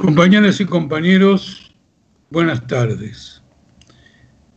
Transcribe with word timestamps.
Compañeras 0.00 0.58
y 0.62 0.64
compañeros, 0.64 1.74
buenas 2.30 2.66
tardes. 2.66 3.42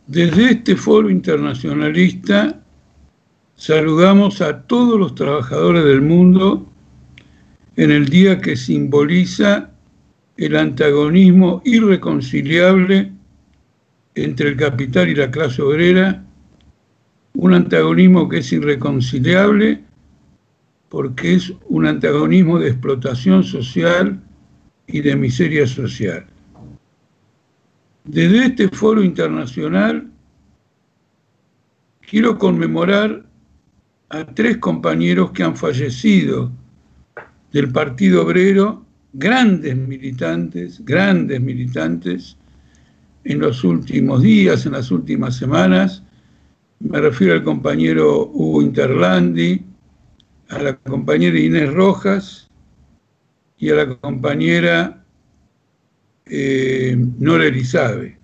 Desde 0.06 0.52
este 0.52 0.74
foro 0.74 1.10
internacionalista 1.10 2.62
saludamos 3.54 4.40
a 4.40 4.62
todos 4.62 4.98
los 4.98 5.14
trabajadores 5.14 5.84
del 5.84 6.00
mundo 6.00 6.66
en 7.76 7.90
el 7.90 8.08
día 8.08 8.40
que 8.40 8.56
simboliza 8.56 9.70
el 10.38 10.56
antagonismo 10.56 11.60
irreconciliable 11.66 13.12
entre 14.14 14.48
el 14.48 14.56
capital 14.56 15.10
y 15.10 15.14
la 15.14 15.30
clase 15.30 15.60
obrera, 15.60 16.24
un 17.34 17.52
antagonismo 17.52 18.30
que 18.30 18.38
es 18.38 18.50
irreconciliable 18.50 19.84
porque 20.88 21.34
es 21.34 21.52
un 21.68 21.84
antagonismo 21.84 22.58
de 22.58 22.70
explotación 22.70 23.44
social 23.44 24.22
y 24.86 25.00
de 25.00 25.16
miseria 25.16 25.66
social. 25.66 26.26
Desde 28.04 28.46
este 28.46 28.68
foro 28.68 29.02
internacional 29.02 30.10
quiero 32.00 32.38
conmemorar 32.38 33.24
a 34.10 34.24
tres 34.26 34.58
compañeros 34.58 35.32
que 35.32 35.42
han 35.42 35.56
fallecido 35.56 36.52
del 37.52 37.72
Partido 37.72 38.24
Obrero, 38.24 38.84
grandes 39.12 39.76
militantes, 39.76 40.84
grandes 40.84 41.40
militantes, 41.40 42.36
en 43.24 43.38
los 43.38 43.64
últimos 43.64 44.22
días, 44.22 44.66
en 44.66 44.72
las 44.72 44.90
últimas 44.90 45.36
semanas. 45.36 46.02
Me 46.80 47.00
refiero 47.00 47.34
al 47.34 47.42
compañero 47.42 48.26
Hugo 48.26 48.60
Interlandi, 48.60 49.64
a 50.50 50.58
la 50.58 50.76
compañera 50.76 51.38
Inés 51.38 51.72
Rojas 51.72 52.43
y 53.58 53.70
a 53.70 53.74
la 53.74 53.96
compañera 53.96 55.04
eh, 56.26 56.96
Nora 57.18 57.46
Elizabeth. 57.46 58.18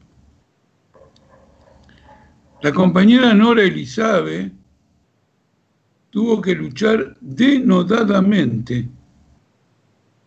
La 2.63 2.73
compañera 2.73 3.33
Nora 3.35 3.63
Elizabeth 3.63 4.53
tuvo 6.11 6.41
que 6.41 6.55
luchar 6.55 7.17
denodadamente 7.21 8.89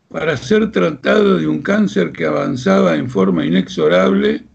para 0.09 0.37
ser 0.37 0.71
tratada 0.71 1.38
de 1.38 1.47
un 1.47 1.61
cáncer 1.61 2.11
que 2.11 2.25
avanzaba 2.25 2.95
en 2.95 3.09
forma 3.09 3.45
inexorable 3.45 4.45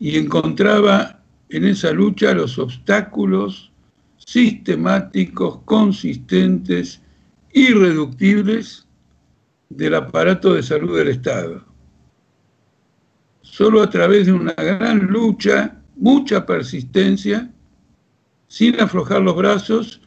y 0.00 0.18
encontraba 0.18 1.22
en 1.48 1.64
esa 1.64 1.92
lucha 1.92 2.34
los 2.34 2.58
obstáculos 2.58 3.72
sistemáticos, 4.16 5.60
consistentes, 5.64 7.03
irreductibles 7.54 8.86
del 9.70 9.94
aparato 9.94 10.54
de 10.54 10.62
salud 10.62 10.98
del 10.98 11.08
Estado. 11.08 11.64
Solo 13.42 13.82
a 13.82 13.88
través 13.88 14.26
de 14.26 14.32
una 14.32 14.52
gran 14.52 15.06
lucha, 15.06 15.80
mucha 15.96 16.44
persistencia, 16.44 17.50
sin 18.48 18.78
aflojar 18.80 19.22
los 19.22 19.36
brazos, 19.36 20.00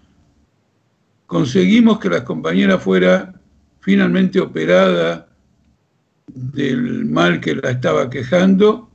conseguimos 1.26 2.00
que 2.00 2.10
la 2.10 2.24
compañera 2.24 2.78
fuera 2.78 3.34
finalmente 3.80 4.42
operada 4.42 5.30
del 6.28 7.06
mal 7.06 7.40
que 7.40 7.56
la 7.56 7.72
estaba 7.72 8.10
quejando 8.10 8.92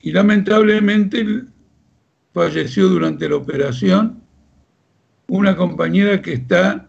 y 0.00 0.12
lamentablemente 0.12 1.44
falleció 2.32 2.88
durante 2.88 3.28
la 3.28 3.36
operación 3.36 4.22
una 5.28 5.54
compañera 5.54 6.22
que 6.22 6.32
está 6.32 6.88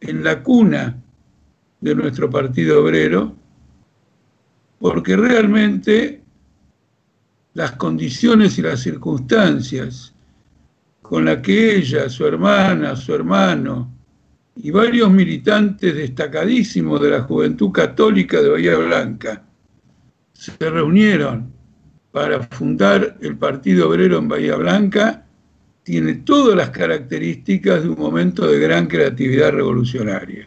en 0.00 0.24
la 0.24 0.42
cuna 0.42 1.02
de 1.80 1.94
nuestro 1.94 2.30
Partido 2.30 2.82
Obrero, 2.82 3.34
porque 4.78 5.16
realmente 5.16 6.22
las 7.54 7.72
condiciones 7.72 8.58
y 8.58 8.62
las 8.62 8.80
circunstancias 8.80 10.14
con 11.02 11.24
las 11.24 11.38
que 11.38 11.76
ella, 11.76 12.08
su 12.08 12.26
hermana, 12.26 12.94
su 12.94 13.14
hermano 13.14 13.90
y 14.56 14.70
varios 14.70 15.10
militantes 15.10 15.94
destacadísimos 15.94 17.00
de 17.00 17.10
la 17.10 17.22
Juventud 17.22 17.70
Católica 17.70 18.40
de 18.40 18.48
Bahía 18.48 18.76
Blanca 18.76 19.44
se 20.32 20.70
reunieron 20.70 21.52
para 22.12 22.42
fundar 22.42 23.16
el 23.20 23.36
Partido 23.36 23.88
Obrero 23.88 24.18
en 24.18 24.28
Bahía 24.28 24.56
Blanca, 24.56 25.26
tiene 25.88 26.16
todas 26.16 26.54
las 26.54 26.68
características 26.68 27.82
de 27.82 27.88
un 27.88 27.98
momento 27.98 28.46
de 28.46 28.58
gran 28.58 28.88
creatividad 28.88 29.52
revolucionaria. 29.52 30.46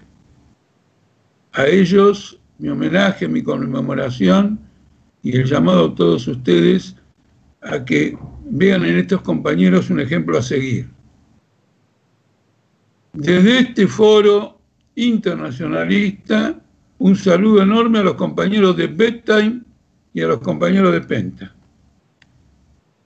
A 1.54 1.66
ellos 1.66 2.40
mi 2.60 2.70
homenaje, 2.70 3.28
mi 3.28 3.42
conmemoración 3.42 4.60
y 5.24 5.36
el 5.36 5.46
llamado 5.46 5.86
a 5.88 5.96
todos 5.96 6.28
ustedes 6.28 6.96
a 7.60 7.84
que 7.84 8.16
vean 8.52 8.86
en 8.86 9.00
estos 9.00 9.22
compañeros 9.22 9.90
un 9.90 10.00
ejemplo 10.02 10.38
a 10.38 10.44
seguir. 10.44 10.88
Desde 13.14 13.62
este 13.62 13.88
foro 13.88 14.62
internacionalista, 14.94 16.62
un 17.00 17.16
saludo 17.16 17.64
enorme 17.64 17.98
a 17.98 18.04
los 18.04 18.14
compañeros 18.14 18.78
de 18.78 18.86
Bedtime 18.86 19.62
y 20.14 20.22
a 20.22 20.28
los 20.28 20.40
compañeros 20.42 20.94
de 20.94 21.02
Penta, 21.02 21.56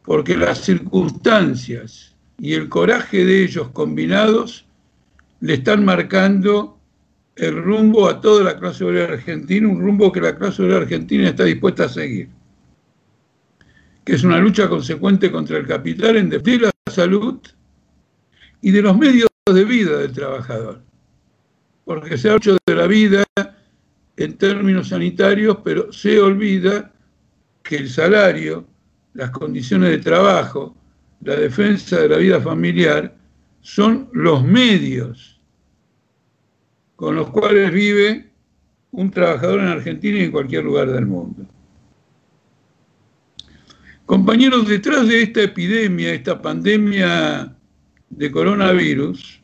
porque 0.03 0.35
las 0.35 0.59
circunstancias 0.59 2.14
y 2.38 2.53
el 2.53 2.69
coraje 2.69 3.25
de 3.25 3.44
ellos 3.44 3.69
combinados 3.69 4.66
le 5.40 5.56
están 5.56 5.85
marcando 5.85 6.78
el 7.35 7.62
rumbo 7.62 8.07
a 8.07 8.22
toda 8.22 8.44
la 8.44 8.59
clase 8.59 8.84
obrera 8.84 9.13
argentina, 9.13 9.68
un 9.68 9.81
rumbo 9.81 10.12
que 10.12 10.22
la 10.22 10.38
clase 10.38 10.63
obrera 10.63 10.81
argentina 10.81 11.29
está 11.29 11.44
dispuesta 11.44 11.85
a 11.85 11.90
seguir, 11.90 12.29
que 14.03 14.13
es 14.13 14.23
una 14.23 14.40
lucha 14.40 14.69
consecuente 14.69 15.31
contra 15.31 15.57
el 15.57 15.68
capital 15.68 16.18
en 16.18 16.29
defensa 16.29 16.68
de 16.68 16.72
la 16.85 16.91
salud 16.91 17.40
y 18.62 18.72
de 18.72 18.81
los 18.81 18.97
medios 18.97 19.28
de 19.52 19.66
vida 19.66 19.97
del 19.97 20.13
trabajador, 20.13 20.81
porque 21.84 22.17
se 22.17 22.29
ha 22.29 22.35
hecho 22.35 22.57
de 22.66 22.75
la 22.75 22.88
vida 22.88 23.25
en 24.17 24.38
términos 24.38 24.90
sanitarios, 24.90 25.57
pero 25.63 25.91
se 25.91 26.19
olvida 26.19 26.91
que 27.62 27.75
el 27.75 27.90
salario, 27.90 28.66
las 29.13 29.31
condiciones 29.31 29.90
de 29.90 29.97
trabajo, 29.97 30.75
la 31.21 31.35
defensa 31.35 32.01
de 32.01 32.09
la 32.09 32.17
vida 32.17 32.41
familiar 32.41 33.15
son 33.61 34.09
los 34.13 34.43
medios 34.43 35.41
con 36.95 37.15
los 37.15 37.29
cuales 37.29 37.71
vive 37.71 38.29
un 38.91 39.11
trabajador 39.11 39.59
en 39.59 39.67
Argentina 39.67 40.19
y 40.19 40.23
en 40.23 40.31
cualquier 40.31 40.63
lugar 40.63 40.89
del 40.91 41.05
mundo. 41.05 41.45
Compañeros, 44.05 44.67
detrás 44.67 45.07
de 45.07 45.23
esta 45.23 45.41
epidemia, 45.41 46.13
esta 46.13 46.41
pandemia 46.41 47.55
de 48.09 48.31
coronavirus, 48.31 49.41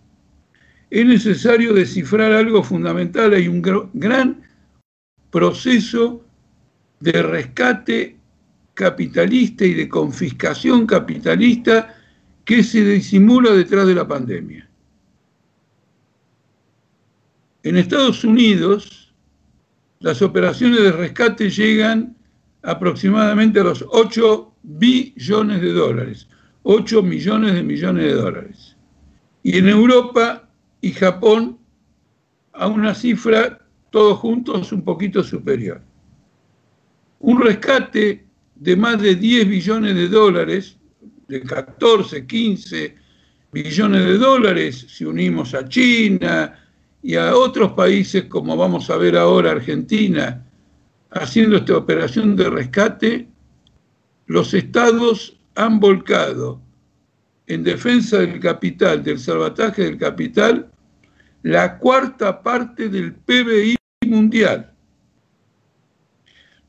es 0.90 1.06
necesario 1.06 1.74
descifrar 1.74 2.32
algo 2.32 2.62
fundamental. 2.62 3.34
Hay 3.34 3.48
un 3.48 3.62
gran 3.94 4.44
proceso 5.32 6.24
de 7.00 7.24
rescate 7.24 8.21
capitalista 8.74 9.66
y 9.66 9.74
de 9.74 9.90
confiscación 9.90 10.86
capitalista 10.86 11.96
que 12.46 12.64
se 12.64 12.84
disimula 12.84 13.52
detrás 13.52 13.88
de 13.88 13.96
la 13.96 14.08
pandemia. 14.08 14.70
En 17.64 17.78
Estados 17.78 18.24
Unidos, 18.24 19.14
las 20.00 20.22
operaciones 20.22 20.82
de 20.82 20.92
rescate 20.92 21.50
llegan 21.50 22.18
aproximadamente 22.64 23.60
a 23.60 23.64
los 23.64 23.86
8 23.88 24.56
billones 24.64 25.62
de 25.62 25.72
dólares, 25.72 26.28
8 26.64 27.04
millones 27.04 27.54
de 27.54 27.64
millones 27.64 28.06
de 28.06 28.14
dólares. 28.14 28.78
Y 29.44 29.58
en 29.58 29.70
Europa 29.70 30.50
y 30.82 30.92
Japón 30.92 31.60
a 32.54 32.68
una 32.68 32.94
cifra 32.96 33.60
todos 33.92 34.18
juntos 34.20 34.72
un 34.72 34.84
poquito 34.84 35.24
superior. 35.24 35.82
Un 37.20 37.42
rescate 37.42 38.26
de 38.62 38.76
más 38.76 39.02
de 39.02 39.16
10 39.16 39.50
billones 39.50 39.96
de 39.96 40.08
dólares, 40.08 40.78
de 41.28 41.42
14, 41.42 42.28
15 42.28 42.96
billones 43.52 44.06
de 44.06 44.18
dólares, 44.20 44.86
si 44.88 45.04
unimos 45.04 45.56
a 45.56 45.68
China, 45.68 46.60
y 47.02 47.16
a 47.16 47.36
otros 47.36 47.72
países, 47.72 48.26
como 48.26 48.56
vamos 48.56 48.92
a 48.92 48.98
ver 48.98 49.18
ahora 49.18 49.50
Argentina, 49.50 50.46
haciendo 51.10 51.58
esta 51.58 51.76
operación 51.76 52.36
de 52.36 52.52
rescate, 52.52 53.28
los 54.28 54.54
estados 54.54 55.36
han 55.56 55.80
volcado 55.80 56.62
en 57.48 57.64
defensa 57.64 58.20
del 58.20 58.40
capital, 58.40 59.04
del 59.04 59.18
salvataje 59.18 59.86
del 59.86 59.98
capital, 59.98 60.72
la 61.42 61.80
cuarta 61.80 62.44
parte 62.44 62.90
del 62.90 63.16
PBI 63.16 63.76
mundial, 64.06 64.71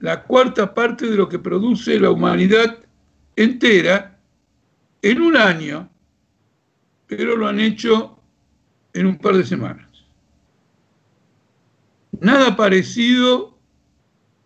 la 0.02 0.24
cuarta 0.24 0.74
parte 0.74 1.06
de 1.06 1.16
lo 1.16 1.28
que 1.28 1.38
produce 1.38 1.98
la 1.98 2.10
humanidad 2.10 2.80
entera 3.36 4.18
en 5.00 5.22
un 5.22 5.36
año, 5.36 5.88
pero 7.06 7.36
lo 7.36 7.46
han 7.46 7.60
hecho 7.60 8.18
en 8.94 9.06
un 9.06 9.16
par 9.16 9.36
de 9.36 9.44
semanas. 9.44 9.86
Nada 12.20 12.56
parecido 12.56 13.56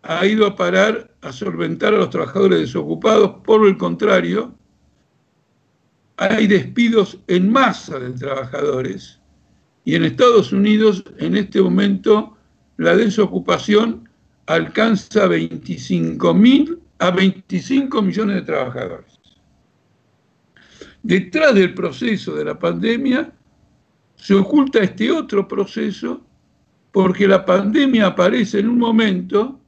ha 0.03 0.27
ido 0.27 0.45
a 0.45 0.55
parar 0.55 1.15
a 1.21 1.31
solventar 1.31 1.95
a 1.95 1.97
los 1.97 2.11
trabajadores 2.11 2.59
desocupados, 2.59 3.41
por 3.43 3.67
el 3.67 3.77
contrario, 3.77 4.55
hay 6.17 6.45
despidos 6.45 7.17
en 7.25 7.51
masa 7.51 7.97
de 7.97 8.11
trabajadores 8.11 9.19
y 9.85 9.95
en 9.95 10.03
Estados 10.03 10.51
Unidos 10.51 11.03
en 11.17 11.35
este 11.35 11.59
momento 11.63 12.37
la 12.77 12.95
desocupación 12.95 14.06
alcanza 14.47 15.27
25 15.27 16.33
mil 16.33 16.79
a 16.99 17.11
25 17.11 18.01
millones 18.01 18.37
de 18.37 18.41
trabajadores. 18.41 19.19
Detrás 21.03 21.53
del 21.53 21.73
proceso 21.73 22.35
de 22.35 22.45
la 22.45 22.57
pandemia 22.57 23.31
se 24.15 24.33
oculta 24.33 24.79
este 24.79 25.11
otro 25.11 25.47
proceso 25.47 26.25
porque 26.91 27.27
la 27.27 27.45
pandemia 27.45 28.07
aparece 28.07 28.59
en 28.59 28.69
un 28.69 28.79
momento 28.79 29.59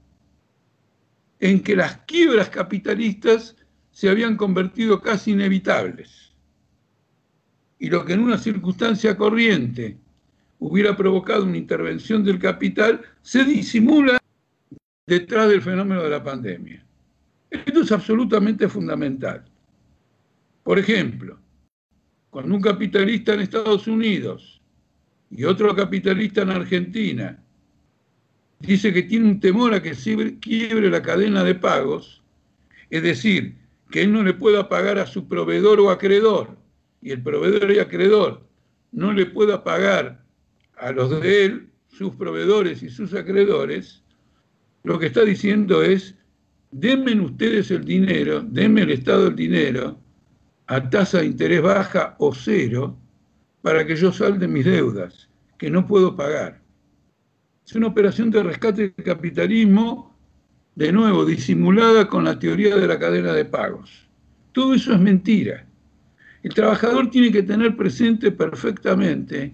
en 1.40 1.62
que 1.62 1.76
las 1.76 1.98
quiebras 2.00 2.50
capitalistas 2.50 3.56
se 3.92 4.10
habían 4.10 4.36
convertido 4.36 5.02
casi 5.02 5.32
inevitables. 5.32 6.34
Y 7.78 7.90
lo 7.90 8.04
que 8.04 8.14
en 8.14 8.22
una 8.22 8.38
circunstancia 8.38 9.16
corriente 9.16 9.98
hubiera 10.60 10.96
provocado 10.96 11.44
una 11.44 11.58
intervención 11.58 12.24
del 12.24 12.40
capital, 12.40 13.02
se 13.22 13.46
disimula 13.46 14.19
detrás 15.10 15.50
del 15.50 15.62
fenómeno 15.62 16.04
de 16.04 16.10
la 16.10 16.24
pandemia. 16.24 16.86
Esto 17.50 17.82
es 17.82 17.92
absolutamente 17.92 18.70
fundamental. 18.70 19.44
Por 20.64 20.78
ejemplo, 20.78 21.40
cuando 22.30 22.56
un 22.56 22.62
capitalista 22.62 23.34
en 23.34 23.42
Estados 23.42 23.88
Unidos 23.88 24.62
y 25.32 25.44
otro 25.44 25.76
capitalista 25.76 26.44
en 26.44 26.52
Argentina 26.52 27.44
dice 28.60 28.94
que 28.94 29.04
tiene 29.04 29.26
un 29.26 29.40
temor 29.40 29.74
a 29.74 29.82
que 29.82 29.94
quiebre 30.40 30.90
la 30.92 31.02
cadena 31.02 31.44
de 31.44 31.56
pagos, 31.56 32.22
es 32.90 33.02
decir, 33.02 33.56
que 33.90 34.04
él 34.04 34.14
no 34.14 34.22
le 34.22 34.34
pueda 34.34 34.70
pagar 34.70 35.00
a 35.00 35.08
su 35.08 35.28
proveedor 35.28 35.80
o 35.80 35.90
acreedor, 35.90 36.56
y 37.02 37.12
el 37.12 37.24
proveedor 37.24 37.72
y 37.72 37.80
acreedor 37.80 38.48
no 38.92 39.14
le 39.14 39.26
pueda 39.26 39.64
pagar 39.64 40.24
a 40.78 40.92
los 40.92 41.10
de 41.22 41.46
él, 41.46 41.70
sus 41.88 42.14
proveedores 42.16 42.84
y 42.84 42.90
sus 42.90 43.14
acreedores, 43.14 44.04
lo 44.90 44.98
que 44.98 45.06
está 45.06 45.24
diciendo 45.24 45.84
es, 45.84 46.16
denme 46.72 47.14
ustedes 47.22 47.70
el 47.70 47.86
dinero, 47.86 48.42
denme 48.42 48.82
el 48.82 48.90
Estado 48.90 49.28
el 49.28 49.36
dinero, 49.36 50.00
a 50.66 50.90
tasa 50.90 51.20
de 51.20 51.28
interés 51.28 51.62
baja 51.62 52.16
o 52.18 52.34
cero, 52.34 52.98
para 53.62 53.86
que 53.86 53.96
yo 53.96 54.12
salde 54.12 54.48
mis 54.48 54.66
deudas, 54.66 55.30
que 55.60 55.70
no 55.70 55.86
puedo 55.86 56.16
pagar. 56.16 56.60
Es 57.68 57.76
una 57.76 57.86
operación 57.86 58.32
de 58.32 58.42
rescate 58.42 58.92
del 58.96 59.06
capitalismo, 59.06 60.18
de 60.74 60.92
nuevo, 60.92 61.24
disimulada 61.24 62.08
con 62.08 62.24
la 62.24 62.40
teoría 62.40 62.76
de 62.76 62.88
la 62.88 62.98
cadena 62.98 63.32
de 63.34 63.46
pagos. 63.46 64.10
Todo 64.54 64.74
eso 64.74 64.92
es 64.92 65.00
mentira. 65.00 65.68
El 66.42 66.56
trabajador 66.56 67.12
tiene 67.12 67.32
que 67.32 67.44
tener 67.44 67.78
presente 67.78 68.32
perfectamente 68.32 69.54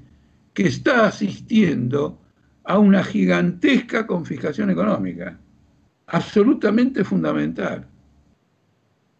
que 0.54 0.68
está 0.68 1.08
asistiendo 1.08 2.22
a 2.66 2.80
una 2.80 3.04
gigantesca 3.04 4.08
confiscación 4.08 4.70
económica, 4.70 5.38
absolutamente 6.08 7.04
fundamental. 7.04 7.86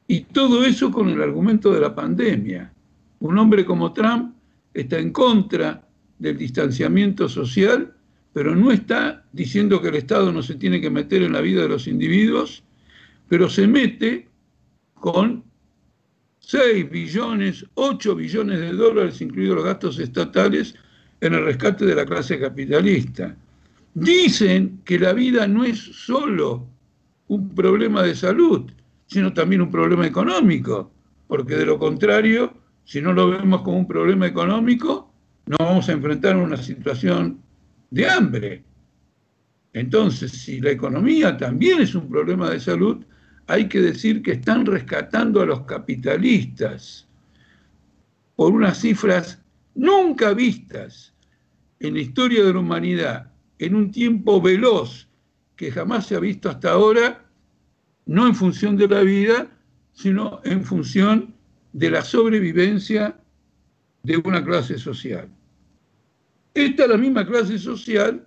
Y 0.08 0.22
todo 0.22 0.64
eso 0.64 0.92
con 0.92 1.10
el 1.10 1.22
argumento 1.22 1.74
de 1.74 1.80
la 1.80 1.94
pandemia. 1.94 2.72
Un 3.20 3.38
hombre 3.38 3.66
como 3.66 3.92
Trump 3.94 4.36
está 4.74 5.00
en 5.00 5.12
contra 5.12 5.84
del 6.20 6.38
distanciamiento 6.38 7.28
social 7.28 7.96
pero 8.36 8.54
no 8.54 8.70
está 8.70 9.24
diciendo 9.32 9.82
que 9.82 9.88
el 9.88 9.96
Estado 9.96 10.30
no 10.30 10.44
se 10.44 10.56
tiene 10.56 10.82
que 10.82 10.90
meter 10.90 11.24
en 11.24 11.32
la 11.32 11.40
vida 11.40 11.62
de 11.62 11.70
los 11.70 11.88
individuos, 11.88 12.66
pero 13.30 13.50
se 13.50 13.66
mete 13.66 14.28
con 14.94 15.42
6 16.40 16.92
billones, 16.92 17.66
8 17.76 18.14
billones 18.14 18.60
de 18.60 18.74
dólares, 18.74 19.22
incluidos 19.22 19.56
los 19.56 19.64
gastos 19.64 20.00
estatales, 20.00 20.76
en 21.28 21.36
el 21.36 21.46
rescate 21.46 21.86
de 21.86 21.96
la 21.96 22.06
clase 22.06 22.40
capitalista. 22.40 23.36
Dicen 23.94 24.82
que 24.84 25.00
la 25.00 25.14
vida 25.14 25.48
no 25.48 25.64
es 25.64 25.80
solo 25.80 26.68
un 27.28 27.54
problema 27.56 28.04
de 28.04 28.16
salud, 28.16 28.70
sino 29.08 29.34
también 29.34 29.62
un 29.62 29.72
problema 29.72 30.06
económico, 30.06 30.92
porque 31.28 31.56
de 31.56 31.66
lo 31.66 31.80
contrario, 31.80 32.54
si 32.84 33.02
no 33.02 33.14
lo 33.14 33.30
vemos 33.30 33.62
como 33.62 33.78
un 33.78 33.88
problema 33.88 34.28
económico, 34.28 35.12
nos 35.46 35.58
vamos 35.60 35.90
a 35.90 35.94
enfrentar 35.94 36.36
a 36.36 36.40
una 36.40 36.58
situación 36.58 37.40
de 37.90 38.10
hambre. 38.10 38.64
Entonces, 39.74 40.32
si 40.32 40.60
la 40.60 40.72
economía 40.72 41.38
también 41.38 41.82
es 41.82 41.96
un 41.96 42.10
problema 42.10 42.50
de 42.50 42.60
salud, 42.60 43.04
hay 43.48 43.68
que 43.68 43.82
decir 43.82 44.22
que 44.22 44.34
están 44.34 44.66
rescatando 44.66 45.42
a 45.42 45.46
los 45.46 45.62
capitalistas 45.62 47.08
por 48.36 48.54
unas 48.54 48.80
cifras 48.80 49.42
nunca 49.76 50.34
vistas 50.34 51.14
en 51.80 51.94
la 51.94 52.00
historia 52.02 52.44
de 52.44 52.54
la 52.54 52.60
humanidad, 52.60 53.32
en 53.60 53.76
un 53.76 53.92
tiempo 53.92 54.42
veloz 54.42 55.08
que 55.56 55.72
jamás 55.72 56.08
se 56.08 56.16
ha 56.16 56.20
visto 56.20 56.50
hasta 56.50 56.72
ahora, 56.72 57.26
no 58.06 58.28
en 58.28 58.36
función 58.36 58.78
de 58.78 58.88
la 58.88 59.02
vida, 59.02 59.48
sino 59.94 60.42
en 60.44 60.64
función 60.64 61.34
de 61.74 61.90
la 61.90 62.02
sobrevivencia 62.02 63.18
de 64.04 64.18
una 64.18 64.44
clase 64.44 64.78
social. 64.78 65.30
Esta 66.54 66.84
es 66.84 66.90
la 66.90 66.98
misma 66.98 67.26
clase 67.26 67.58
social 67.58 68.26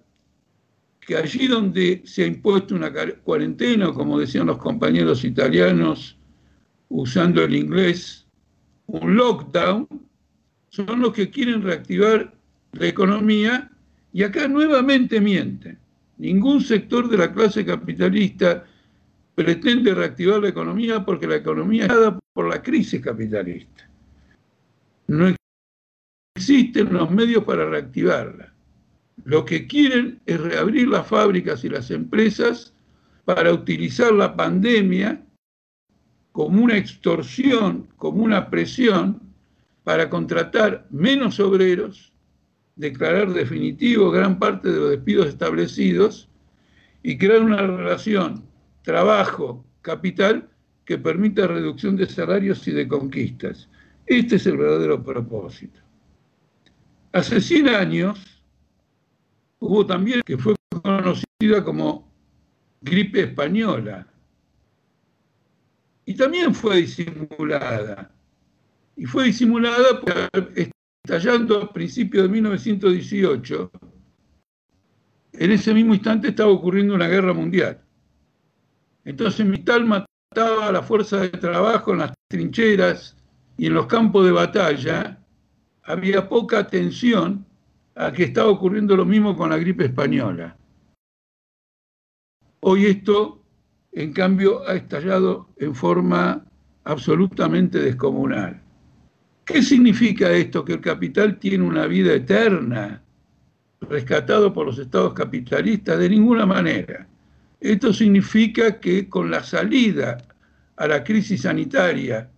que 1.01 1.17
allí 1.17 1.47
donde 1.47 2.03
se 2.05 2.25
ha 2.25 2.27
impuesto 2.27 2.75
una 2.75 2.93
cuarentena, 3.23 3.93
como 3.93 4.19
decían 4.19 4.47
los 4.47 4.59
compañeros 4.59 5.25
italianos, 5.25 6.19
usando 6.91 7.43
el 7.43 7.55
inglés, 7.55 8.27
un 8.87 9.17
lockdown, 9.17 9.89
son 10.69 11.01
los 11.01 11.15
que 11.15 11.31
quieren 11.31 11.63
reactivar 11.63 12.38
la 12.73 12.87
economía 12.87 13.71
y 14.13 14.23
acá 14.23 14.49
nuevamente 14.49 15.21
mienten. 15.21 15.79
Ningún 16.19 16.61
sector 16.61 17.09
de 17.09 17.17
la 17.17 17.33
clase 17.33 17.65
capitalista 17.65 18.65
pretende 19.35 19.95
reactivar 19.95 20.43
la 20.43 20.49
economía 20.49 21.05
porque 21.05 21.27
la 21.27 21.37
economía 21.37 21.85
es 21.85 21.89
dada 21.89 22.19
por 22.33 22.49
la 22.49 22.61
crisis 22.61 23.01
capitalista. 23.01 23.89
No 25.07 25.33
existen 26.37 26.93
los 26.93 27.11
medios 27.11 27.45
para 27.45 27.69
reactivarla. 27.69 28.53
Lo 29.25 29.45
que 29.45 29.67
quieren 29.67 30.21
es 30.27 30.41
reabrir 30.41 30.89
las 30.89 31.07
fábricas 31.07 31.65
y 31.65 31.69
las 31.69 31.91
empresas 31.91 32.75
para 33.25 33.53
utilizar 33.53 34.13
la 34.13 34.35
pandemia 34.35 35.23
como 36.33 36.63
una 36.63 36.77
extorsión, 36.77 37.89
como 37.97 38.23
una 38.23 38.49
presión 38.51 39.21
para 39.85 40.09
contratar 40.09 40.87
menos 40.91 41.41
obreros, 41.41 42.13
declarar 42.79 43.33
definitivo 43.33 44.11
gran 44.11 44.39
parte 44.39 44.71
de 44.71 44.79
los 44.79 44.91
despidos 44.91 45.27
establecidos 45.27 46.29
y 47.03 47.19
crear 47.19 47.43
una 47.43 47.61
relación 47.61 48.45
trabajo-capital 48.83 50.49
que 50.85 50.97
permita 50.97 51.47
reducción 51.47 51.97
de 51.97 52.07
salarios 52.07 52.67
y 52.69 52.73
de 52.73 52.89
conquistas. 52.89 53.69
Este 54.07 54.37
es 54.37 54.47
el 54.47 54.57
verdadero 54.57 55.03
propósito. 55.03 55.81
Hace 57.13 57.41
100 57.41 57.69
años 57.69 58.43
hubo 59.59 59.85
también 59.85 60.23
que 60.25 60.39
fue 60.39 60.55
conocida 60.83 61.65
como 61.65 62.09
gripe 62.81 63.23
española 63.23 64.07
y 66.07 66.15
también 66.15 66.55
fue 66.55 66.77
disimulada. 66.77 68.11
Y 68.97 69.05
fue 69.05 69.25
disimulada 69.25 70.01
porque 70.01 70.71
estallando 71.09 71.63
a 71.63 71.73
principios 71.73 72.25
de 72.25 72.29
1918, 72.29 73.71
en 75.33 75.53
ese 75.53 75.73
mismo 75.73 75.95
instante 75.95 76.29
estaba 76.29 76.51
ocurriendo 76.51 76.95
una 76.95 77.09
guerra 77.09 77.33
mundial. 77.33 77.81
Entonces 79.07 79.47
Mital 79.47 79.87
mataba 79.87 80.69
a 80.69 80.73
la 80.73 80.83
fuerza 80.83 81.21
de 81.21 81.31
trabajo 81.31 81.93
en 81.93 82.01
las 82.01 82.13
trincheras 82.29 83.17
y 83.57 83.69
en 83.69 83.75
los 83.75 83.87
campos 83.87 84.27
de 84.27 84.33
batalla 84.33 85.19
había 85.85 86.29
poca 86.29 86.59
atención 86.59 87.47
a 87.95 88.13
que 88.13 88.25
estaba 88.25 88.51
ocurriendo 88.51 88.95
lo 88.95 89.07
mismo 89.07 89.35
con 89.35 89.49
la 89.49 89.57
gripe 89.57 89.87
española. 89.87 90.59
Hoy 92.61 92.85
esto, 92.85 93.43
en 93.93 94.13
cambio, 94.13 94.69
ha 94.69 94.75
estallado 94.75 95.49
en 95.57 95.75
forma 95.75 96.45
absolutamente 96.85 97.79
descomunal. 97.79 98.68
¿Qué 99.49 99.63
significa 99.63 100.31
esto? 100.31 100.63
Que 100.63 100.75
el 100.75 100.83
capital 100.83 101.39
tiene 101.39 101.65
una 101.65 101.87
vida 101.87 102.13
eterna, 102.13 103.03
rescatado 103.81 104.53
por 104.53 104.67
los 104.67 104.79
estados 104.79 105.15
capitalistas, 105.15 105.99
de 105.99 106.11
ninguna 106.11 106.45
manera. 106.45 107.09
Esto 107.59 107.95
significa 107.95 108.79
que 108.79 109.09
con 109.09 109.31
la 109.31 109.43
salida 109.43 110.19
a 110.77 110.87
la 110.87 111.03
crisis 111.03 111.43
sanitaria, 111.43 112.31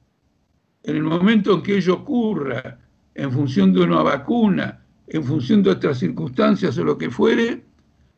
en 0.85 0.97
el 0.97 1.03
momento 1.03 1.55
en 1.55 1.63
que 1.65 1.79
ello 1.79 1.95
ocurra, 1.95 2.79
en 3.17 3.33
función 3.33 3.73
de 3.73 3.81
una 3.81 4.03
vacuna, 4.03 4.81
en 5.09 5.25
función 5.25 5.65
de 5.65 5.71
otras 5.71 5.99
circunstancias 5.99 6.79
o 6.79 6.85
lo 6.85 6.97
que 6.97 7.11
fuere, 7.11 7.65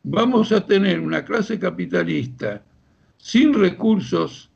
vamos 0.02 0.52
a 0.52 0.66
tener 0.66 1.00
una 1.00 1.24
clase 1.24 1.58
capitalista 1.58 2.62
sin 3.16 3.54
recursos 3.54 4.50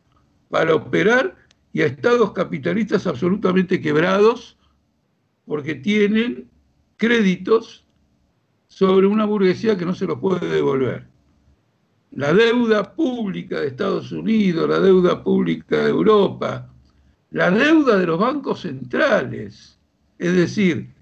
para 0.50 0.74
operar 0.74 1.34
y 1.76 1.82
a 1.82 1.86
estados 1.88 2.32
capitalistas 2.32 3.06
absolutamente 3.06 3.82
quebrados 3.82 4.56
porque 5.44 5.74
tienen 5.74 6.48
créditos 6.96 7.84
sobre 8.66 9.06
una 9.06 9.26
burguesía 9.26 9.76
que 9.76 9.84
no 9.84 9.94
se 9.94 10.06
los 10.06 10.18
puede 10.18 10.48
devolver. 10.48 11.06
La 12.12 12.32
deuda 12.32 12.94
pública 12.94 13.60
de 13.60 13.66
Estados 13.66 14.10
Unidos, 14.10 14.66
la 14.66 14.80
deuda 14.80 15.22
pública 15.22 15.84
de 15.84 15.90
Europa, 15.90 16.72
la 17.30 17.50
deuda 17.50 17.98
de 17.98 18.06
los 18.06 18.18
bancos 18.18 18.62
centrales, 18.62 19.78
es 20.18 20.34
decir, 20.34 20.94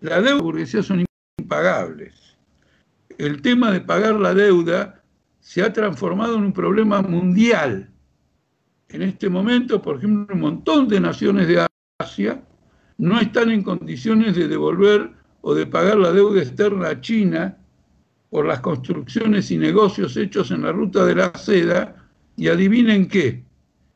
la 0.00 0.16
deuda 0.16 0.32
de 0.32 0.36
la 0.36 0.42
burguesía 0.42 0.82
son 0.82 1.06
impagables. 1.38 2.12
El 3.16 3.40
tema 3.40 3.70
de 3.70 3.80
pagar 3.80 4.16
la 4.16 4.34
deuda 4.34 5.02
se 5.40 5.62
ha 5.62 5.72
transformado 5.72 6.36
en 6.36 6.42
un 6.42 6.52
problema 6.52 7.00
mundial. 7.00 7.90
En 8.96 9.02
este 9.02 9.28
momento, 9.28 9.82
por 9.82 9.98
ejemplo, 9.98 10.34
un 10.34 10.40
montón 10.40 10.88
de 10.88 10.98
naciones 10.98 11.46
de 11.48 11.66
Asia 11.98 12.42
no 12.96 13.20
están 13.20 13.50
en 13.50 13.62
condiciones 13.62 14.34
de 14.34 14.48
devolver 14.48 15.10
o 15.42 15.54
de 15.54 15.66
pagar 15.66 15.98
la 15.98 16.12
deuda 16.12 16.40
externa 16.40 16.88
a 16.88 17.00
China 17.02 17.58
por 18.30 18.46
las 18.46 18.60
construcciones 18.60 19.50
y 19.50 19.58
negocios 19.58 20.16
hechos 20.16 20.50
en 20.50 20.62
la 20.62 20.72
ruta 20.72 21.04
de 21.04 21.14
la 21.14 21.30
seda. 21.34 22.08
Y 22.38 22.48
adivinen 22.48 23.06
qué, 23.06 23.44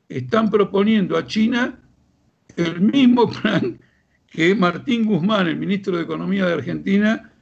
están 0.07 0.51
proponiendo 0.51 1.17
a 1.17 1.27
China 1.27 1.79
el 2.57 2.83
mismo 2.83 3.31
plan 3.31 3.81
que 4.27 4.55
Martín 4.55 5.07
Guzmán, 5.07 5.49
el 5.49 5.57
ministro 5.57 5.97
de 5.97 6.03
Economía 6.03 6.45
de 6.45 6.53
Argentina, 6.53 7.33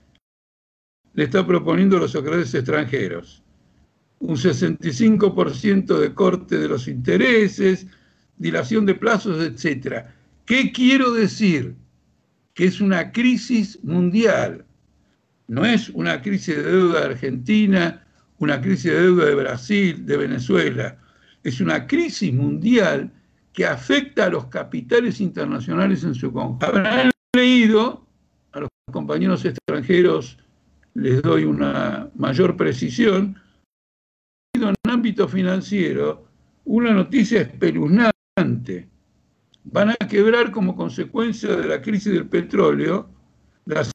le 1.12 1.24
está 1.24 1.44
proponiendo 1.44 1.96
a 1.96 2.00
los 2.00 2.14
acreedores 2.14 2.54
extranjeros 2.54 3.42
un 4.20 4.36
65% 4.36 5.98
de 5.98 6.14
corte 6.14 6.58
de 6.58 6.68
los 6.68 6.88
intereses, 6.88 7.86
dilación 8.36 8.86
de 8.86 8.94
plazos, 8.94 9.42
etc. 9.42 10.06
¿Qué 10.44 10.72
quiero 10.72 11.12
decir? 11.12 11.74
Que 12.54 12.64
es 12.64 12.80
una 12.80 13.12
crisis 13.12 13.78
mundial. 13.84 14.64
No 15.46 15.64
es 15.64 15.88
una 15.90 16.20
crisis 16.20 16.56
de 16.56 16.62
deuda 16.62 17.00
de 17.00 17.06
Argentina, 17.06 18.04
una 18.38 18.60
crisis 18.60 18.92
de 18.92 19.02
deuda 19.02 19.26
de 19.26 19.34
Brasil, 19.34 20.06
de 20.06 20.16
Venezuela. 20.16 20.98
Es 21.42 21.60
una 21.60 21.86
crisis 21.86 22.32
mundial 22.32 23.10
que 23.52 23.66
afecta 23.66 24.26
a 24.26 24.30
los 24.30 24.46
capitales 24.46 25.20
internacionales 25.20 26.04
en 26.04 26.14
su 26.14 26.32
conjunto. 26.32 26.66
Habrán 26.66 27.10
leído, 27.34 28.06
a 28.52 28.60
los 28.60 28.68
compañeros 28.92 29.44
extranjeros 29.44 30.38
les 30.94 31.22
doy 31.22 31.44
una 31.44 32.08
mayor 32.14 32.56
precisión, 32.56 33.36
ámbito 34.90 35.28
financiero 35.28 36.28
una 36.64 36.92
noticia 36.92 37.42
espeluznante. 37.42 38.88
Van 39.64 39.90
a 39.90 39.96
quebrar 40.08 40.50
como 40.50 40.76
consecuencia 40.76 41.56
de 41.56 41.66
la 41.66 41.80
crisis 41.80 42.12
del 42.12 42.28
petróleo 42.28 43.08
las 43.64 43.90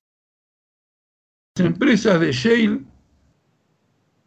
empresas 1.59 2.19
de 2.19 2.31
shale, 2.31 2.81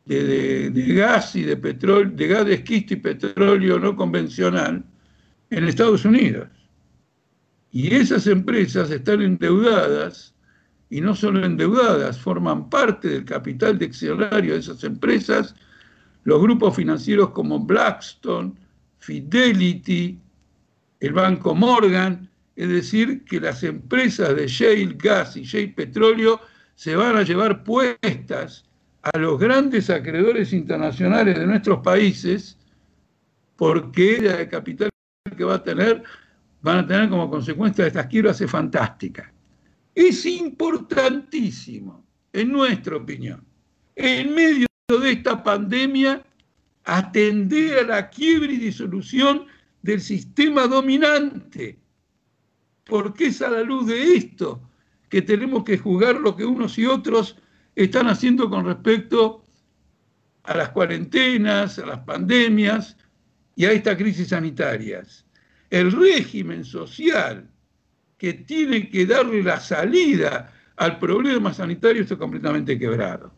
de, 0.05 0.71
gas 0.95 1.35
y 1.35 1.43
de 1.43 1.57
petróleo, 1.57 2.13
de 2.15 2.27
gas 2.29 2.47
de 2.47 2.55
esquisto 2.55 2.95
y 2.95 2.97
petróleo 2.97 3.79
no 3.79 3.97
convencional 3.97 4.85
en 5.51 5.65
Estados 5.65 6.05
Unidos. 6.05 6.49
Y 7.73 7.95
esas 7.95 8.27
empresas 8.27 8.91
están 8.91 9.23
endeudadas 9.23 10.35
y 10.89 11.01
no 11.01 11.15
solo 11.17 11.45
endeudadas, 11.45 12.19
forman 12.19 12.71
parte 12.71 13.09
del 13.09 13.25
capital 13.25 13.79
de 13.79 13.87
accionario 13.87 14.55
de 14.55 14.61
esas 14.61 14.85
empresas 14.85 15.55
los 16.27 16.43
grupos 16.43 16.75
financieros 16.75 17.31
como 17.31 17.61
Blackstone, 17.61 18.53
Fidelity, 18.99 20.19
el 20.99 21.13
Banco 21.13 21.55
Morgan, 21.55 22.29
es 22.57 22.69
decir, 22.69 23.25
que 23.25 23.39
las 23.39 23.63
empresas 23.63 24.35
de 24.35 24.49
Shale 24.49 24.97
Gas 24.99 25.37
y 25.37 25.45
Shale 25.45 25.69
Petróleo 25.69 26.41
se 26.75 26.97
van 26.97 27.17
a 27.17 27.23
llevar 27.23 27.63
puestas 27.63 28.65
a 29.03 29.17
los 29.19 29.39
grandes 29.39 29.89
acreedores 29.89 30.53
internacionales 30.53 31.39
de 31.39 31.47
nuestros 31.47 31.79
países 31.79 32.59
porque 33.55 34.21
la 34.21 34.49
capital 34.49 34.91
que 35.37 35.45
va 35.45 35.55
a 35.55 35.63
tener 35.63 36.03
van 36.61 36.79
a 36.79 36.87
tener 36.89 37.09
como 37.09 37.31
consecuencia 37.31 37.85
de 37.85 37.89
estas 37.89 38.07
quiebras 38.09 38.41
es 38.41 38.51
fantástica. 38.51 39.33
Es 39.95 40.27
importantísimo, 40.27 42.05
en 42.33 42.51
nuestra 42.51 42.97
opinión, 42.97 43.45
en 43.95 44.35
medio 44.35 44.66
de 44.89 45.11
esta 45.11 45.43
pandemia 45.43 46.23
atender 46.85 47.79
a 47.79 47.83
la 47.83 48.09
quiebra 48.09 48.53
y 48.53 48.57
disolución 48.57 49.47
del 49.83 50.01
sistema 50.01 50.69
dominante. 50.69 51.81
Porque 52.85 53.27
es 53.27 53.43
a 53.43 53.51
la 53.51 53.63
luz 53.63 53.89
de 53.89 54.15
esto 54.15 54.63
que 55.09 55.23
tenemos 55.23 55.65
que 55.65 55.77
juzgar 55.77 56.21
lo 56.21 56.37
que 56.37 56.45
unos 56.45 56.79
y 56.79 56.87
otros 56.87 57.37
están 57.75 58.07
haciendo 58.07 58.49
con 58.49 58.65
respecto 58.65 59.45
a 60.45 60.57
las 60.57 60.69
cuarentenas, 60.69 61.81
a 61.81 61.87
las 61.87 61.99
pandemias 62.01 62.97
y 63.57 63.65
a 63.65 63.73
estas 63.73 63.97
crisis 63.97 64.29
sanitarias. 64.29 65.27
El 65.69 65.91
régimen 65.91 66.65
social 66.65 67.51
que 68.19 68.35
tiene 68.35 68.89
que 68.89 69.05
darle 69.05 69.43
la 69.43 69.59
salida 69.59 70.53
al 70.77 71.01
problema 71.01 71.53
sanitario 71.53 72.03
está 72.03 72.17
completamente 72.17 72.79
quebrado. 72.79 73.36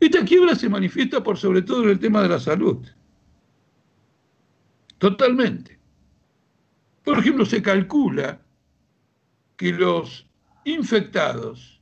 Esta 0.00 0.24
quiebra 0.24 0.54
se 0.54 0.68
manifiesta 0.68 1.22
por 1.22 1.38
sobre 1.38 1.62
todo 1.62 1.84
en 1.84 1.90
el 1.90 1.98
tema 1.98 2.22
de 2.22 2.28
la 2.28 2.40
salud. 2.40 2.86
Totalmente. 4.98 5.78
Por 7.04 7.18
ejemplo, 7.18 7.44
se 7.44 7.62
calcula 7.62 8.40
que 9.56 9.72
los 9.72 10.26
infectados 10.64 11.80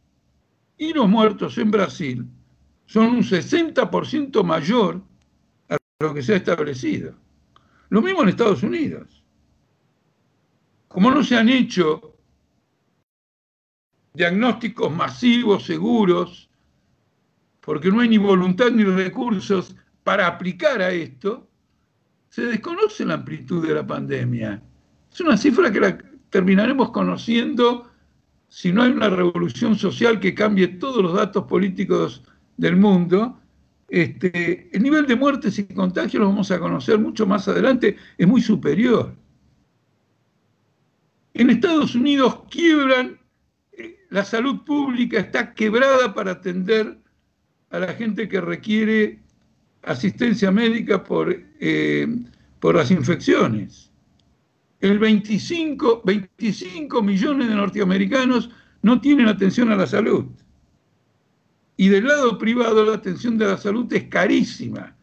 y 0.77 0.93
los 0.93 1.09
muertos 1.09 1.57
en 1.59 1.71
Brasil 1.71 2.27
son 2.87 3.07
un 3.07 3.23
60% 3.23 4.45
mayor 4.45 5.03
a 5.69 5.77
lo 6.01 6.15
que 6.15 6.23
se 6.23 6.35
ha 6.35 6.37
establecido. 6.37 7.15
Lo 7.89 8.03
mismo 8.03 8.23
en 8.23 8.29
Estados 8.29 8.63
Unidos. 8.63 9.25
Como 10.89 11.11
no 11.11 11.25
se 11.25 11.37
han 11.37 11.49
hecho 11.49 12.17
diagnósticos 14.13 14.95
masivos, 14.95 15.65
seguros, 15.65 16.51
porque 17.65 17.91
no 17.91 18.01
hay 18.01 18.09
ni 18.09 18.19
voluntad 18.19 18.71
ni 18.71 18.85
recursos 18.85 19.75
para 20.03 20.27
aplicar 20.27 20.83
a 20.83 20.91
esto, 20.91 21.49
se 22.29 22.43
desconoce 22.43 23.07
la 23.07 23.15
amplitud 23.15 23.67
de 23.67 23.75
la 23.75 23.87
pandemia. 23.87 24.63
Es 25.11 25.21
una 25.21 25.37
cifra 25.37 25.73
que 25.73 25.81
la 25.81 25.99
terminaremos 26.29 26.91
conociendo 26.91 27.91
si 28.49 28.73
no 28.73 28.83
hay 28.83 28.91
una 28.91 29.09
revolución 29.09 29.77
social 29.77 30.21
que 30.21 30.35
cambie 30.35 30.69
todos 30.69 31.03
los 31.03 31.15
datos 31.15 31.45
políticos 31.45 32.23
del 32.57 32.77
mundo. 32.77 33.41
Este, 33.89 34.69
el 34.77 34.83
nivel 34.83 35.07
de 35.07 35.17
muertes 35.17 35.59
y 35.59 35.65
contagios 35.65 36.21
lo 36.21 36.29
vamos 36.29 36.51
a 36.51 36.59
conocer 36.59 36.99
mucho 36.99 37.27
más 37.27 37.49
adelante, 37.49 37.97
es 38.19 38.27
muy 38.27 38.43
superior. 38.43 39.15
En 41.33 41.51
Estados 41.51 41.95
Unidos 41.95 42.41
quiebran, 42.51 43.19
eh, 43.73 44.01
la 44.11 44.25
salud 44.25 44.65
pública 44.65 45.19
está 45.19 45.55
quebrada 45.55 46.13
para 46.15 46.33
atender 46.33 47.04
a 47.75 47.81
la 47.81 47.93
gente 47.95 48.29
que 48.29 48.41
requiere 48.41 49.19
asistencia 49.83 50.53
médica 50.53 51.03
por, 51.03 51.37
eh, 51.59 52.07
por 52.61 52.77
las 52.77 52.93
infecciones. 52.93 53.91
El 54.79 55.01
25, 55.01 56.03
25 56.05 57.03
millones 57.03 57.49
de 57.49 57.55
norteamericanos 57.57 58.49
no 58.83 59.01
tienen 59.01 59.27
atención 59.27 59.73
a 59.73 59.77
la 59.77 59.89
salud. 59.89 60.27
Y 61.77 61.89
del 61.89 62.07
lado 62.07 62.39
privado 62.39 62.85
la 62.85 62.95
atención 62.95 63.37
de 63.39 63.47
la 63.47 63.59
salud 63.59 63.93
es 63.93 64.05
carísima. 64.05 64.97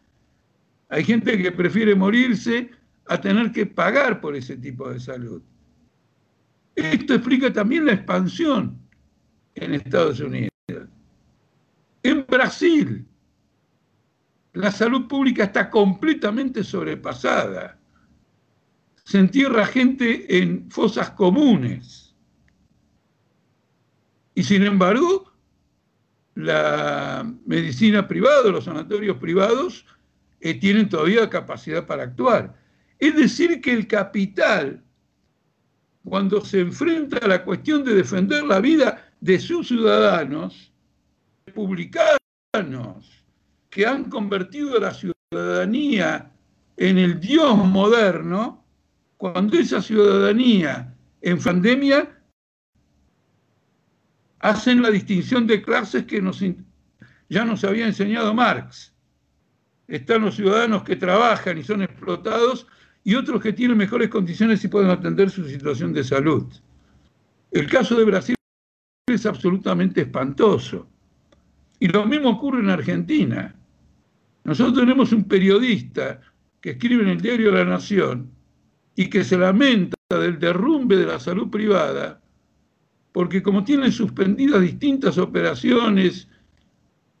Hay 0.88 1.04
gente 1.04 1.36
que 1.36 1.52
prefiere 1.52 1.94
morirse 1.94 2.70
a 3.06 3.20
tener 3.20 3.52
que 3.52 3.66
pagar 3.66 4.18
por 4.18 4.34
ese 4.34 4.56
tipo 4.56 4.88
de 4.88 4.98
salud. 4.98 5.42
Esto 6.74 7.14
explica 7.14 7.52
también 7.52 7.84
la 7.84 7.92
expansión 7.92 8.78
en 9.56 9.74
Estados 9.74 10.20
Unidos. 10.20 10.51
En 12.02 12.26
Brasil, 12.26 13.06
la 14.54 14.70
salud 14.70 15.06
pública 15.06 15.44
está 15.44 15.70
completamente 15.70 16.64
sobrepasada. 16.64 17.78
Se 19.04 19.18
entierra 19.18 19.66
gente 19.66 20.38
en 20.38 20.70
fosas 20.70 21.10
comunes. 21.10 22.14
Y 24.34 24.42
sin 24.42 24.62
embargo, 24.62 25.32
la 26.34 27.30
medicina 27.46 28.08
privada, 28.08 28.50
los 28.50 28.64
sanatorios 28.64 29.18
privados, 29.18 29.86
eh, 30.40 30.54
tienen 30.54 30.88
todavía 30.88 31.28
capacidad 31.30 31.86
para 31.86 32.04
actuar. 32.04 32.56
Es 32.98 33.14
decir, 33.16 33.60
que 33.60 33.72
el 33.72 33.86
capital, 33.86 34.82
cuando 36.04 36.44
se 36.44 36.60
enfrenta 36.60 37.18
a 37.18 37.28
la 37.28 37.44
cuestión 37.44 37.84
de 37.84 37.94
defender 37.94 38.44
la 38.44 38.60
vida 38.60 39.12
de 39.20 39.38
sus 39.38 39.68
ciudadanos, 39.68 40.71
ciudadanos 41.46 43.24
que 43.70 43.86
han 43.86 44.10
convertido 44.10 44.78
la 44.78 44.92
ciudadanía 44.92 46.30
en 46.76 46.98
el 46.98 47.20
Dios 47.20 47.56
moderno, 47.56 48.64
cuando 49.16 49.56
esa 49.58 49.80
ciudadanía 49.80 50.94
en 51.20 51.38
pandemia 51.38 52.22
hacen 54.40 54.82
la 54.82 54.90
distinción 54.90 55.46
de 55.46 55.62
clases 55.62 56.04
que 56.04 56.20
nos, 56.20 56.40
ya 57.28 57.44
nos 57.44 57.64
había 57.64 57.86
enseñado 57.86 58.34
Marx. 58.34 58.92
Están 59.86 60.22
los 60.22 60.36
ciudadanos 60.36 60.82
que 60.82 60.96
trabajan 60.96 61.58
y 61.58 61.62
son 61.62 61.82
explotados 61.82 62.66
y 63.04 63.14
otros 63.14 63.40
que 63.40 63.52
tienen 63.52 63.76
mejores 63.76 64.08
condiciones 64.08 64.64
y 64.64 64.68
pueden 64.68 64.90
atender 64.90 65.30
su 65.30 65.48
situación 65.48 65.92
de 65.92 66.04
salud. 66.04 66.52
El 67.50 67.68
caso 67.68 67.96
de 67.96 68.04
Brasil 68.04 68.34
es 69.06 69.26
absolutamente 69.26 70.02
espantoso. 70.02 70.91
Y 71.82 71.88
lo 71.88 72.06
mismo 72.06 72.30
ocurre 72.30 72.60
en 72.60 72.70
Argentina. 72.70 73.56
Nosotros 74.44 74.78
tenemos 74.78 75.10
un 75.10 75.24
periodista 75.24 76.20
que 76.60 76.70
escribe 76.70 77.02
en 77.02 77.08
el 77.08 77.20
diario 77.20 77.50
La 77.50 77.64
Nación 77.64 78.30
y 78.94 79.10
que 79.10 79.24
se 79.24 79.36
lamenta 79.36 79.96
del 80.08 80.38
derrumbe 80.38 80.96
de 80.96 81.06
la 81.06 81.18
salud 81.18 81.50
privada, 81.50 82.22
porque 83.10 83.42
como 83.42 83.64
tienen 83.64 83.90
suspendidas 83.90 84.62
distintas 84.62 85.18
operaciones 85.18 86.28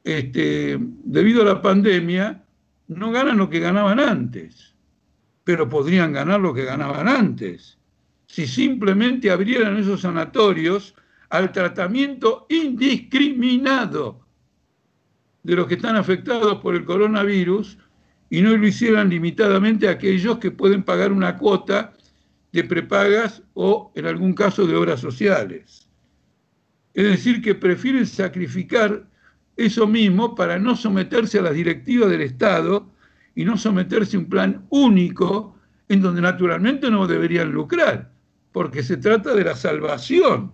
este, 0.04 0.78
debido 0.78 1.42
a 1.42 1.46
la 1.46 1.60
pandemia, 1.60 2.44
no 2.86 3.10
ganan 3.10 3.38
lo 3.38 3.50
que 3.50 3.58
ganaban 3.58 3.98
antes, 3.98 4.76
pero 5.42 5.68
podrían 5.68 6.12
ganar 6.12 6.38
lo 6.38 6.54
que 6.54 6.66
ganaban 6.66 7.08
antes, 7.08 7.78
si 8.28 8.46
simplemente 8.46 9.28
abrieran 9.28 9.76
esos 9.78 10.02
sanatorios 10.02 10.94
al 11.30 11.50
tratamiento 11.50 12.46
indiscriminado 12.48 14.21
de 15.42 15.56
los 15.56 15.66
que 15.66 15.74
están 15.74 15.96
afectados 15.96 16.58
por 16.60 16.74
el 16.74 16.84
coronavirus 16.84 17.78
y 18.30 18.42
no 18.42 18.56
lo 18.56 18.66
hicieran 18.66 19.10
limitadamente 19.10 19.88
a 19.88 19.92
aquellos 19.92 20.38
que 20.38 20.50
pueden 20.50 20.82
pagar 20.82 21.12
una 21.12 21.36
cuota 21.36 21.92
de 22.52 22.64
prepagas 22.64 23.42
o, 23.54 23.92
en 23.94 24.06
algún 24.06 24.34
caso, 24.34 24.66
de 24.66 24.76
obras 24.76 25.00
sociales. 25.00 25.88
Es 26.94 27.04
decir, 27.04 27.42
que 27.42 27.54
prefieren 27.54 28.06
sacrificar 28.06 29.06
eso 29.56 29.86
mismo 29.86 30.34
para 30.34 30.58
no 30.58 30.76
someterse 30.76 31.38
a 31.38 31.42
las 31.42 31.54
directivas 31.54 32.10
del 32.10 32.22
Estado 32.22 32.90
y 33.34 33.44
no 33.44 33.56
someterse 33.56 34.16
a 34.16 34.20
un 34.20 34.28
plan 34.28 34.66
único 34.70 35.56
en 35.88 36.00
donde 36.00 36.22
naturalmente 36.22 36.90
no 36.90 37.06
deberían 37.06 37.50
lucrar, 37.50 38.12
porque 38.52 38.82
se 38.82 38.96
trata 38.96 39.34
de 39.34 39.44
la 39.44 39.56
salvación 39.56 40.52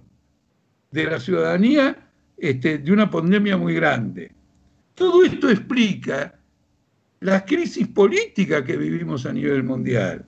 de 0.90 1.04
la 1.04 1.20
ciudadanía 1.20 2.10
este, 2.36 2.78
de 2.78 2.92
una 2.92 3.10
pandemia 3.10 3.56
muy 3.56 3.74
grande. 3.74 4.32
Todo 4.98 5.22
esto 5.22 5.48
explica 5.48 6.34
la 7.20 7.44
crisis 7.44 7.86
política 7.86 8.64
que 8.64 8.76
vivimos 8.76 9.26
a 9.26 9.32
nivel 9.32 9.62
mundial, 9.62 10.26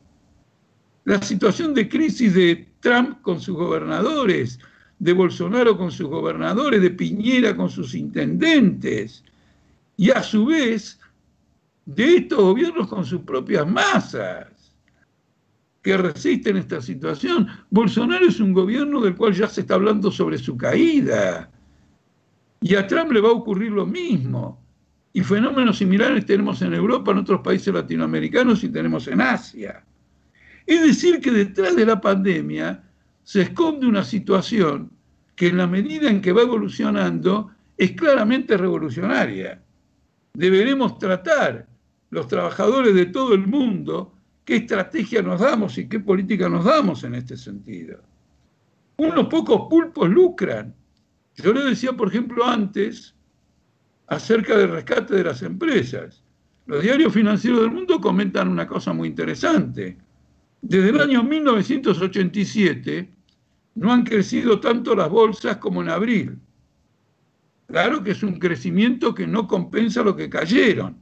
la 1.04 1.20
situación 1.20 1.74
de 1.74 1.88
crisis 1.88 2.34
de 2.34 2.68
Trump 2.80 3.20
con 3.22 3.40
sus 3.40 3.56
gobernadores, 3.56 4.60
de 5.00 5.12
Bolsonaro 5.12 5.76
con 5.76 5.90
sus 5.90 6.08
gobernadores, 6.08 6.80
de 6.80 6.90
Piñera 6.90 7.56
con 7.56 7.68
sus 7.68 7.94
intendentes, 7.94 9.24
y 9.96 10.10
a 10.10 10.22
su 10.22 10.46
vez 10.46 11.00
de 11.84 12.16
estos 12.18 12.38
gobiernos 12.38 12.86
con 12.86 13.04
sus 13.04 13.22
propias 13.22 13.66
masas 13.66 14.46
que 15.82 15.96
resisten 15.96 16.58
esta 16.58 16.80
situación. 16.80 17.48
Bolsonaro 17.70 18.26
es 18.26 18.38
un 18.38 18.52
gobierno 18.52 19.00
del 19.00 19.16
cual 19.16 19.32
ya 19.34 19.48
se 19.48 19.62
está 19.62 19.74
hablando 19.74 20.10
sobre 20.12 20.38
su 20.38 20.56
caída. 20.56 21.50
Y 22.60 22.74
a 22.74 22.86
Trump 22.86 23.12
le 23.12 23.20
va 23.20 23.30
a 23.30 23.32
ocurrir 23.32 23.72
lo 23.72 23.86
mismo. 23.86 24.59
Y 25.12 25.22
fenómenos 25.22 25.78
similares 25.78 26.24
tenemos 26.24 26.62
en 26.62 26.74
Europa, 26.74 27.10
en 27.10 27.18
otros 27.18 27.40
países 27.40 27.74
latinoamericanos 27.74 28.62
y 28.62 28.68
tenemos 28.68 29.08
en 29.08 29.20
Asia. 29.20 29.84
Es 30.66 30.82
decir, 30.82 31.20
que 31.20 31.30
detrás 31.32 31.74
de 31.74 31.84
la 31.84 32.00
pandemia 32.00 32.84
se 33.24 33.42
esconde 33.42 33.86
una 33.86 34.04
situación 34.04 34.90
que 35.34 35.48
en 35.48 35.56
la 35.56 35.66
medida 35.66 36.08
en 36.08 36.20
que 36.20 36.32
va 36.32 36.42
evolucionando 36.42 37.50
es 37.76 37.92
claramente 37.92 38.56
revolucionaria. 38.56 39.60
Deberemos 40.34 40.98
tratar 40.98 41.66
los 42.10 42.28
trabajadores 42.28 42.94
de 42.94 43.06
todo 43.06 43.34
el 43.34 43.46
mundo 43.46 44.14
qué 44.44 44.56
estrategia 44.56 45.22
nos 45.22 45.40
damos 45.40 45.78
y 45.78 45.88
qué 45.88 46.00
política 46.00 46.48
nos 46.48 46.64
damos 46.64 47.04
en 47.04 47.14
este 47.14 47.36
sentido. 47.36 48.00
Unos 48.96 49.28
pocos 49.28 49.68
pulpos 49.70 50.10
lucran. 50.10 50.74
Yo 51.36 51.52
le 51.52 51.64
decía, 51.64 51.92
por 51.92 52.08
ejemplo, 52.08 52.44
antes, 52.44 53.14
acerca 54.10 54.58
del 54.58 54.70
rescate 54.70 55.14
de 55.14 55.24
las 55.24 55.40
empresas. 55.42 56.22
Los 56.66 56.82
diarios 56.82 57.14
financieros 57.14 57.60
del 57.60 57.70
mundo 57.70 58.00
comentan 58.00 58.48
una 58.48 58.66
cosa 58.66 58.92
muy 58.92 59.08
interesante. 59.08 59.96
Desde 60.60 60.90
el 60.90 61.00
año 61.00 61.22
1987 61.22 63.08
no 63.76 63.92
han 63.92 64.02
crecido 64.02 64.58
tanto 64.58 64.96
las 64.96 65.08
bolsas 65.08 65.56
como 65.58 65.80
en 65.80 65.88
abril. 65.88 66.38
Claro 67.68 68.02
que 68.02 68.10
es 68.10 68.22
un 68.24 68.40
crecimiento 68.40 69.14
que 69.14 69.28
no 69.28 69.46
compensa 69.46 70.02
lo 70.02 70.16
que 70.16 70.28
cayeron, 70.28 70.98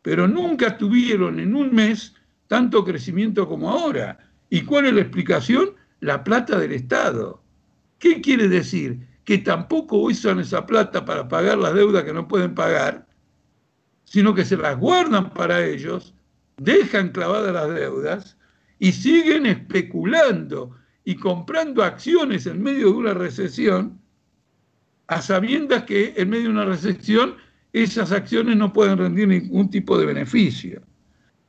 pero 0.00 0.28
nunca 0.28 0.78
tuvieron 0.78 1.40
en 1.40 1.56
un 1.56 1.74
mes 1.74 2.14
tanto 2.46 2.84
crecimiento 2.84 3.48
como 3.48 3.68
ahora. 3.68 4.16
¿Y 4.48 4.62
cuál 4.62 4.86
es 4.86 4.94
la 4.94 5.00
explicación? 5.00 5.70
La 5.98 6.22
plata 6.22 6.56
del 6.56 6.72
Estado. 6.72 7.42
¿Qué 7.98 8.20
quiere 8.20 8.46
decir? 8.46 9.09
Que 9.24 9.38
tampoco 9.38 9.98
usan 9.98 10.40
esa 10.40 10.66
plata 10.66 11.04
para 11.04 11.28
pagar 11.28 11.58
las 11.58 11.74
deudas 11.74 12.04
que 12.04 12.12
no 12.12 12.26
pueden 12.26 12.54
pagar, 12.54 13.06
sino 14.04 14.34
que 14.34 14.44
se 14.44 14.56
las 14.56 14.78
guardan 14.78 15.30
para 15.30 15.64
ellos, 15.64 16.14
dejan 16.56 17.10
clavadas 17.10 17.52
las 17.52 17.74
deudas 17.74 18.36
y 18.78 18.92
siguen 18.92 19.46
especulando 19.46 20.76
y 21.04 21.14
comprando 21.14 21.82
acciones 21.82 22.46
en 22.46 22.62
medio 22.62 22.88
de 22.88 22.94
una 22.94 23.14
recesión, 23.14 24.00
a 25.06 25.20
sabiendas 25.22 25.84
que 25.84 26.14
en 26.16 26.30
medio 26.30 26.44
de 26.44 26.50
una 26.50 26.64
recesión 26.64 27.36
esas 27.72 28.12
acciones 28.12 28.56
no 28.56 28.72
pueden 28.72 28.98
rendir 28.98 29.28
ningún 29.28 29.70
tipo 29.70 29.98
de 29.98 30.06
beneficio. 30.06 30.82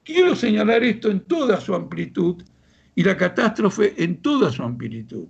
Quiero 0.03 0.35
señalar 0.35 0.83
esto 0.83 1.09
en 1.09 1.21
toda 1.21 1.59
su 1.61 1.73
amplitud 1.73 2.43
y 2.95 3.03
la 3.03 3.15
catástrofe 3.17 3.93
en 4.03 4.21
toda 4.21 4.51
su 4.51 4.63
amplitud. 4.63 5.27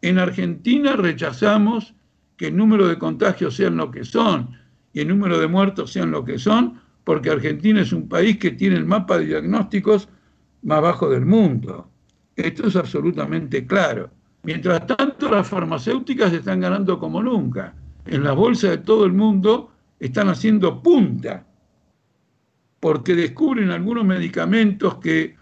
En 0.00 0.18
Argentina 0.18 0.96
rechazamos 0.96 1.94
que 2.36 2.48
el 2.48 2.56
número 2.56 2.86
de 2.86 2.98
contagios 2.98 3.56
sean 3.56 3.76
lo 3.76 3.90
que 3.90 4.04
son 4.04 4.56
y 4.92 5.00
el 5.00 5.08
número 5.08 5.38
de 5.38 5.48
muertos 5.48 5.92
sean 5.92 6.10
lo 6.10 6.24
que 6.24 6.38
son, 6.38 6.80
porque 7.04 7.30
Argentina 7.30 7.80
es 7.80 7.92
un 7.92 8.08
país 8.08 8.38
que 8.38 8.52
tiene 8.52 8.76
el 8.76 8.86
mapa 8.86 9.18
de 9.18 9.26
diagnósticos 9.26 10.08
más 10.62 10.82
bajo 10.82 11.08
del 11.08 11.26
mundo. 11.26 11.90
Esto 12.36 12.68
es 12.68 12.76
absolutamente 12.76 13.66
claro. 13.66 14.10
Mientras 14.44 14.86
tanto, 14.86 15.28
las 15.28 15.48
farmacéuticas 15.48 16.32
están 16.32 16.60
ganando 16.60 16.98
como 16.98 17.22
nunca. 17.22 17.74
En 18.06 18.22
las 18.22 18.36
bolsas 18.36 18.70
de 18.70 18.78
todo 18.78 19.04
el 19.04 19.12
mundo 19.12 19.72
están 19.98 20.28
haciendo 20.28 20.80
punta, 20.82 21.44
porque 22.80 23.14
descubren 23.14 23.70
algunos 23.70 24.04
medicamentos 24.04 24.96
que 24.96 25.36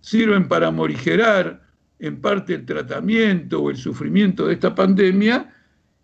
sirven 0.00 0.48
para 0.48 0.70
morigerar 0.70 1.61
en 2.02 2.20
parte 2.20 2.54
el 2.54 2.66
tratamiento 2.66 3.62
o 3.62 3.70
el 3.70 3.76
sufrimiento 3.76 4.48
de 4.48 4.54
esta 4.54 4.74
pandemia 4.74 5.54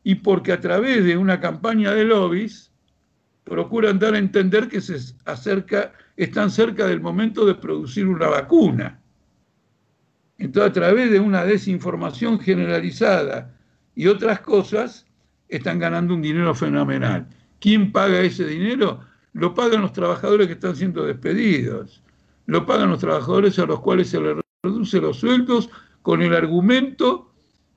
y 0.04 0.14
porque 0.14 0.52
a 0.52 0.61
través 0.61 1.04
de 1.04 1.16
una 1.16 1.40
campaña 1.40 1.92
de 1.92 2.04
lobbies 2.04 2.70
procuran 3.42 3.98
dar 3.98 4.14
a 4.14 4.18
entender 4.18 4.68
que 4.68 4.80
se 4.80 4.96
acerca, 5.24 5.92
están 6.16 6.52
cerca 6.52 6.87
del 6.87 7.00
momento 7.00 7.44
de 7.44 7.56
producir 7.56 8.06
una 8.06 8.28
vacuna. 8.28 9.00
Entonces, 10.38 10.70
a 10.70 10.72
través 10.72 11.11
de 11.11 11.18
una 11.18 11.44
desinformación 11.44 12.38
generalizada 12.38 13.56
y 13.96 14.06
otras 14.06 14.38
cosas, 14.38 15.04
están 15.48 15.80
ganando 15.80 16.14
un 16.14 16.22
dinero 16.22 16.54
fenomenal. 16.54 17.26
¿Quién 17.58 17.90
paga 17.90 18.20
ese 18.20 18.44
dinero? 18.44 19.00
Lo 19.32 19.52
pagan 19.52 19.82
los 19.82 19.92
trabajadores 19.92 20.46
que 20.46 20.52
están 20.52 20.76
siendo 20.76 21.04
despedidos. 21.04 22.04
Lo 22.46 22.64
pagan 22.66 22.90
los 22.90 23.00
trabajadores 23.00 23.58
a 23.58 23.66
los 23.66 23.80
cuales 23.80 24.11
se 24.11 24.20
les 24.20 24.37
reducen 24.62 25.02
los 25.02 25.18
sueldos 25.18 25.68
con 26.08 26.22
el 26.22 26.34
argumento 26.34 27.34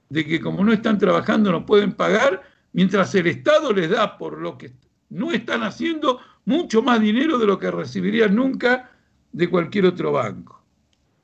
de 0.08 0.26
que 0.26 0.40
como 0.40 0.64
no 0.64 0.72
están 0.72 0.98
trabajando 0.98 1.52
no 1.52 1.66
pueden 1.66 1.92
pagar, 1.92 2.42
mientras 2.72 3.14
el 3.16 3.28
Estado 3.28 3.74
les 3.74 3.90
da 3.90 4.18
por 4.18 4.40
lo 4.40 4.58
que 4.58 4.72
no 5.10 5.34
están 5.34 5.64
haciendo 5.64 6.18
mucho 6.46 6.82
más 6.82 7.02
dinero 7.02 7.38
de 7.38 7.46
lo 7.46 7.60
que 7.60 7.70
recibirían 7.70 8.34
nunca 8.34 8.90
de 9.34 9.50
cualquier 9.50 9.88
otro 9.88 10.14
banco. 10.14 10.64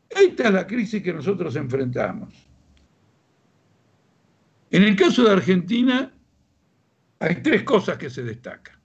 Esta 0.10 0.50
es 0.50 0.54
la 0.54 0.68
crisis 0.68 1.02
que 1.02 1.14
nosotros 1.14 1.56
enfrentamos. 1.56 2.34
En 4.70 4.84
el 4.84 4.94
caso 4.98 5.24
de 5.24 5.32
Argentina 5.32 6.12
hay 7.20 7.42
tres 7.42 7.64
cosas 7.64 7.98
que 7.98 8.10
se 8.10 8.22
destacan. 8.22 8.76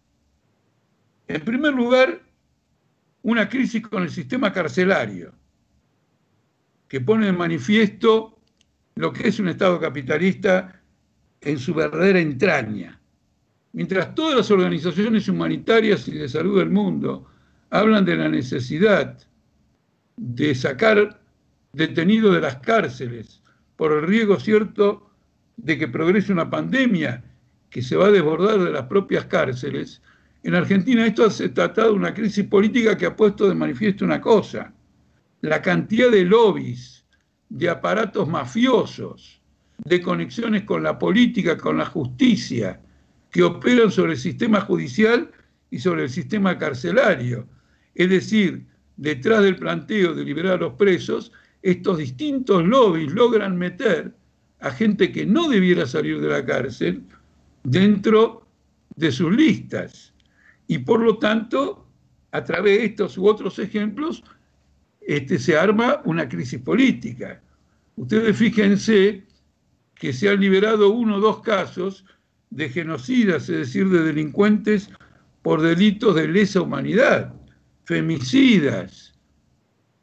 En 1.27 1.45
primer 1.45 1.75
lugar, 1.75 2.23
una 3.23 3.49
crisis 3.49 3.83
con 3.83 4.05
el 4.05 4.11
sistema 4.11 4.53
carcelario 4.53 5.42
que 6.93 7.01
pone 7.01 7.25
de 7.25 7.33
manifiesto 7.33 8.39
lo 8.97 9.15
que 9.15 9.29
es 9.29 9.41
un 9.41 9.49
Estado 9.49 9.81
capitalista 9.81 10.79
en 11.41 11.59
su 11.59 11.73
verdadera 11.73 12.21
entraña. 12.21 13.01
Mientras 13.73 14.15
todas 14.15 14.37
las 14.37 14.51
organizaciones 14.51 15.27
humanitarias 15.27 16.07
y 16.07 16.13
de 16.13 16.29
salud 16.29 16.59
del 16.59 16.69
mundo 16.69 17.25
hablan 17.71 18.05
de 18.05 18.17
la 18.17 18.29
necesidad 18.29 19.17
de 20.19 20.55
sacar 20.55 21.19
detenidos 21.73 22.35
de 22.35 22.43
las 22.43 22.57
cárceles 22.57 23.41
por 23.77 23.93
el 23.93 24.03
riesgo 24.03 24.39
cierto 24.39 25.11
de 25.57 25.79
que 25.79 25.89
progrese 25.89 26.31
una 26.31 26.51
pandemia 26.51 27.25
que 27.71 27.81
se 27.81 27.97
va 27.97 28.09
a 28.09 28.13
desbordar 28.13 28.59
de 28.59 28.71
las 28.71 28.85
propias 28.85 29.25
cárceles, 29.25 30.03
en 30.43 30.55
Argentina 30.55 31.07
esto 31.07 31.31
se 31.31 31.49
trata 31.49 31.85
de 31.85 31.93
una 31.93 32.13
crisis 32.13 32.45
política 32.45 32.99
que 32.99 33.07
ha 33.07 33.17
puesto 33.17 33.49
de 33.49 33.55
manifiesto 33.55 34.05
una 34.05 34.21
cosa, 34.21 34.75
la 35.43 35.61
cantidad 35.61 36.11
de 36.11 36.25
lobbies, 36.25 37.05
de 37.49 37.69
aparatos 37.69 38.29
mafiosos, 38.29 39.43
de 39.85 40.01
conexiones 40.01 40.63
con 40.63 40.83
la 40.83 40.99
política, 40.99 41.59
con 41.59 41.77
la 41.77 41.85
justicia, 41.85 42.81
que 43.31 43.43
operan 43.43 43.91
sobre 43.91 44.13
el 44.13 44.19
sistema 44.19 44.61
judicial 44.61 45.31
y 45.71 45.79
sobre 45.79 46.05
el 46.05 46.11
sistema 46.11 46.57
carcelario. 46.57 47.47
Es 47.95 48.09
decir, 48.09 48.67
detrás 48.97 49.43
del 49.43 49.57
planteo 49.57 50.15
de 50.15 50.25
liberar 50.25 50.55
a 50.55 50.63
los 50.63 50.75
presos, 50.75 51.33
estos 51.63 51.99
distintos 51.99 52.65
lobbies 52.65 53.13
logran 53.13 53.57
meter 53.57 54.15
a 54.61 54.71
gente 54.71 55.11
que 55.11 55.27
no 55.27 55.49
debiera 55.49 55.87
salir 55.87 56.21
de 56.21 56.29
la 56.29 56.45
cárcel 56.45 57.03
dentro 57.65 58.47
de 58.95 59.11
sus 59.11 59.35
listas. 59.35 60.15
Y 60.69 60.79
por 60.79 61.01
lo 61.01 61.19
tanto, 61.19 61.87
a 62.31 62.45
través 62.45 62.79
de 62.79 62.85
estos 62.87 63.19
u 63.19 63.27
otros 63.27 63.59
ejemplos, 63.59 64.23
este, 65.07 65.39
se 65.39 65.57
arma 65.57 66.01
una 66.05 66.29
crisis 66.29 66.61
política. 66.61 67.43
Ustedes 67.97 68.37
fíjense 68.37 69.25
que 69.95 70.13
se 70.13 70.29
han 70.29 70.41
liberado 70.41 70.91
uno 70.91 71.17
o 71.17 71.21
dos 71.21 71.41
casos 71.41 72.05
de 72.51 72.69
genocidas, 72.69 73.49
es 73.49 73.59
decir, 73.59 73.89
de 73.89 74.03
delincuentes 74.03 74.91
por 75.43 75.61
delitos 75.61 76.15
de 76.15 76.29
lesa 76.29 76.61
humanidad, 76.61 77.35
femicidas 77.85 79.15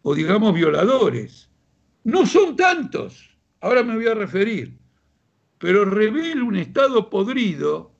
o 0.02 0.16
digamos 0.16 0.54
violadores. 0.54 1.50
No 2.04 2.26
son 2.26 2.56
tantos, 2.56 3.38
ahora 3.62 3.84
me 3.84 3.96
voy 3.96 4.08
a 4.08 4.16
referir, 4.16 4.78
pero 5.58 5.86
revela 5.86 6.44
un 6.44 6.56
estado 6.56 7.10
podrido 7.10 7.94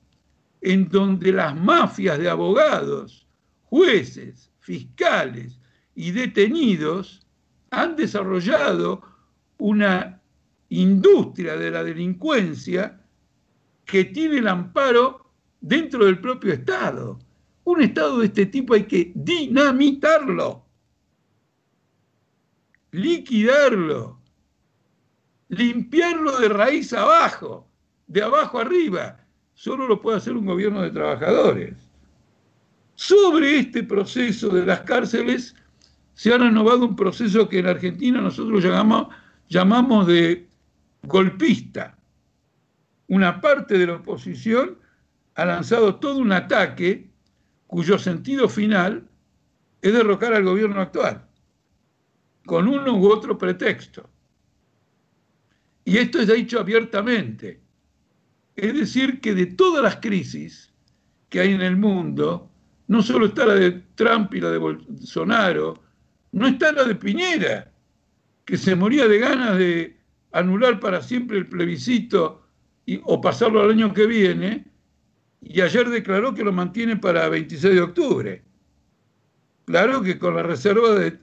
en 0.60 0.88
donde 0.88 1.32
las 1.32 1.54
mafias 1.54 2.18
de 2.18 2.28
abogados, 2.28 3.26
jueces, 3.62 4.50
fiscales 4.58 5.59
y 6.00 6.12
detenidos 6.12 7.20
han 7.68 7.94
desarrollado 7.94 9.02
una 9.58 10.18
industria 10.70 11.58
de 11.58 11.70
la 11.70 11.84
delincuencia 11.84 12.98
que 13.84 14.06
tiene 14.06 14.38
el 14.38 14.48
amparo 14.48 15.30
dentro 15.60 16.06
del 16.06 16.18
propio 16.18 16.54
Estado. 16.54 17.18
Un 17.64 17.82
Estado 17.82 18.20
de 18.20 18.26
este 18.28 18.46
tipo 18.46 18.72
hay 18.72 18.84
que 18.84 19.12
dinamitarlo, 19.14 20.64
liquidarlo, 22.92 24.22
limpiarlo 25.48 26.40
de 26.40 26.48
raíz 26.48 26.94
abajo, 26.94 27.68
de 28.06 28.22
abajo 28.22 28.58
arriba. 28.58 29.20
Solo 29.52 29.86
lo 29.86 30.00
puede 30.00 30.16
hacer 30.16 30.34
un 30.34 30.46
gobierno 30.46 30.80
de 30.80 30.92
trabajadores. 30.92 31.76
Sobre 32.94 33.58
este 33.58 33.82
proceso 33.82 34.48
de 34.48 34.64
las 34.64 34.80
cárceles 34.80 35.54
se 36.14 36.32
ha 36.32 36.38
renovado 36.38 36.86
un 36.86 36.96
proceso 36.96 37.48
que 37.48 37.60
en 37.60 37.66
Argentina 37.66 38.20
nosotros 38.20 38.62
llamamos, 39.48 40.06
de 40.06 40.48
golpista. 41.02 41.98
Una 43.08 43.40
parte 43.40 43.78
de 43.78 43.86
la 43.86 43.94
oposición 43.94 44.78
ha 45.34 45.44
lanzado 45.44 45.96
todo 45.96 46.18
un 46.18 46.32
ataque 46.32 47.10
cuyo 47.66 47.98
sentido 47.98 48.48
final 48.48 49.08
es 49.80 49.92
derrocar 49.92 50.34
al 50.34 50.44
gobierno 50.44 50.80
actual, 50.80 51.26
con 52.44 52.68
uno 52.68 52.96
u 52.96 53.08
otro 53.08 53.38
pretexto. 53.38 54.08
Y 55.84 55.96
esto 55.96 56.20
es 56.20 56.32
dicho 56.32 56.60
abiertamente. 56.60 57.60
Es 58.54 58.74
decir, 58.74 59.20
que 59.20 59.34
de 59.34 59.46
todas 59.46 59.82
las 59.82 59.96
crisis 59.96 60.72
que 61.28 61.40
hay 61.40 61.54
en 61.54 61.62
el 61.62 61.76
mundo, 61.76 62.50
no 62.88 63.02
solo 63.02 63.26
está 63.26 63.46
la 63.46 63.54
de 63.54 63.70
Trump 63.94 64.34
y 64.34 64.40
la 64.40 64.50
de 64.50 64.58
Bolsonaro, 64.58 65.89
no 66.32 66.46
está 66.46 66.72
la 66.72 66.84
de 66.84 66.94
Piñera, 66.94 67.72
que 68.44 68.56
se 68.56 68.74
moría 68.74 69.06
de 69.08 69.18
ganas 69.18 69.58
de 69.58 69.96
anular 70.32 70.80
para 70.80 71.02
siempre 71.02 71.38
el 71.38 71.46
plebiscito 71.46 72.46
o 73.04 73.20
pasarlo 73.20 73.60
al 73.62 73.70
año 73.70 73.94
que 73.94 74.06
viene, 74.06 74.64
y 75.40 75.60
ayer 75.60 75.88
declaró 75.88 76.34
que 76.34 76.44
lo 76.44 76.52
mantiene 76.52 76.96
para 76.96 77.28
26 77.28 77.74
de 77.74 77.80
octubre. 77.80 78.42
Claro 79.64 80.02
que 80.02 80.18
con 80.18 80.34
la 80.34 80.42
reserva 80.42 80.94
de 80.94 81.18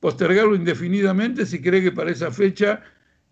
postergarlo 0.00 0.54
indefinidamente 0.54 1.46
si 1.46 1.62
cree 1.62 1.82
que 1.82 1.92
para 1.92 2.10
esa 2.10 2.30
fecha 2.30 2.82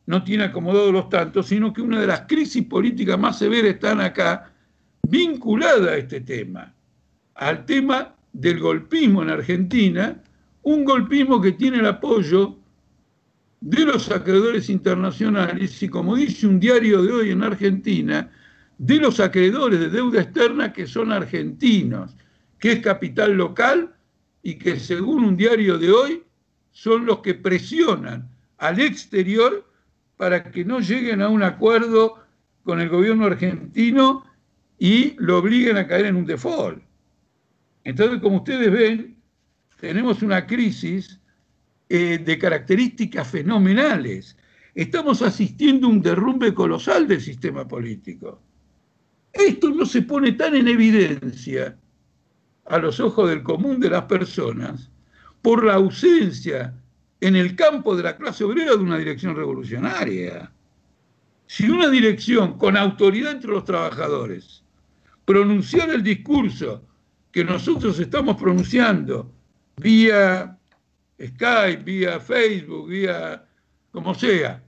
no 0.07 0.25
tiene 0.25 0.45
acomodados 0.45 0.93
los 0.93 1.09
tantos, 1.09 1.47
sino 1.49 1.73
que 1.73 1.83
una 1.83 2.01
de 2.01 2.07
las 2.07 2.23
crisis 2.23 2.65
políticas 2.65 3.19
más 3.19 3.39
severas 3.39 3.75
están 3.75 4.01
acá 4.01 4.53
vinculada 5.09 5.93
a 5.93 5.97
este 5.97 6.21
tema, 6.21 6.75
al 7.35 7.67
tema 7.67 8.15
del 8.33 8.61
golpismo 8.61 9.23
en 9.23 9.31
Argentina, 9.31 10.23
un 10.63 10.85
golpismo 10.85 11.41
que 11.41 11.53
tiene 11.53 11.79
el 11.79 11.87
apoyo 11.87 12.57
de 13.61 13.85
los 13.85 14.11
acreedores 14.11 14.69
internacionales 14.69 15.83
y 15.83 15.89
como 15.89 16.17
dice 16.17 16.47
un 16.47 16.59
diario 16.59 17.03
de 17.03 17.13
hoy 17.13 17.31
en 17.31 17.43
Argentina, 17.43 18.31
de 18.79 18.97
los 18.97 19.21
acreedores 19.21 19.79
de 19.79 19.89
deuda 19.89 20.23
externa 20.23 20.73
que 20.73 20.87
son 20.87 21.13
argentinos, 21.13 22.17
que 22.59 22.73
es 22.73 22.81
capital 22.81 23.33
local 23.33 23.95
y 24.43 24.57
que 24.57 24.81
según 24.81 25.25
un 25.25 25.37
diario 25.37 25.79
de 25.79 25.93
hoy 25.93 26.23
son 26.73 27.07
los 27.07 27.19
que 27.19 27.35
presionan 27.35 28.29
al 28.59 28.81
exterior 28.81 29.65
para 30.17 30.51
que 30.51 30.65
no 30.65 30.81
lleguen 30.81 31.23
a 31.23 31.29
un 31.29 31.43
acuerdo 31.43 32.19
con 32.65 32.81
el 32.81 32.89
gobierno 32.89 33.27
argentino 33.27 34.25
y 34.79 35.15
lo 35.19 35.39
obliguen 35.39 35.77
a 35.77 35.87
caer 35.87 36.07
en 36.07 36.17
un 36.17 36.27
default. 36.27 36.83
Entonces, 37.85 38.21
como 38.21 38.39
ustedes 38.39 38.71
ven, 38.71 39.17
tenemos 39.83 40.23
una 40.23 40.47
crisis 40.47 41.19
eh, 41.89 42.17
de 42.25 42.39
características 42.39 43.27
fenomenales. 43.27 44.37
Estamos 44.77 45.23
asistiendo 45.23 45.89
a 45.89 45.91
un 45.91 46.01
derrumbe 46.01 46.55
colosal 46.55 47.09
del 47.09 47.21
sistema 47.21 47.67
político. 47.67 48.41
Esto 49.33 49.71
no 49.71 49.85
se 49.85 50.03
pone 50.03 50.33
tan 50.33 50.55
en 50.55 50.69
evidencia 50.69 51.77
a 52.67 52.79
los 52.79 53.01
ojos 53.01 53.29
del 53.29 53.43
común 53.43 53.81
de 53.81 53.91
las 53.91 54.05
personas 54.05 54.89
por 55.43 55.65
la 55.65 55.75
ausencia 55.75 56.73
en 57.21 57.35
el 57.35 57.57
campo 57.57 57.97
de 57.97 58.05
la 58.05 58.17
clase 58.17 58.45
obrera 58.45 58.77
de 58.77 58.85
una 58.85 58.99
dirección 58.99 59.35
revolucionaria. 59.35 60.53
Si 61.49 61.69
una 61.69 61.89
dirección 61.89 62.57
con 62.57 62.77
autoridad 62.77 63.33
entre 63.33 63.51
los 63.51 63.65
trabajadores 63.65 64.63
pronunciara 65.25 65.93
el 65.93 66.05
discurso 66.05 66.87
que 67.33 67.45
nosotros 67.45 67.99
estamos 67.99 68.37
pronunciando 68.37 69.42
vía 69.77 70.59
Skype, 71.21 71.83
vía 71.85 72.21
Facebook, 72.21 72.89
vía 72.89 73.45
como 73.91 74.15
sea, 74.15 74.63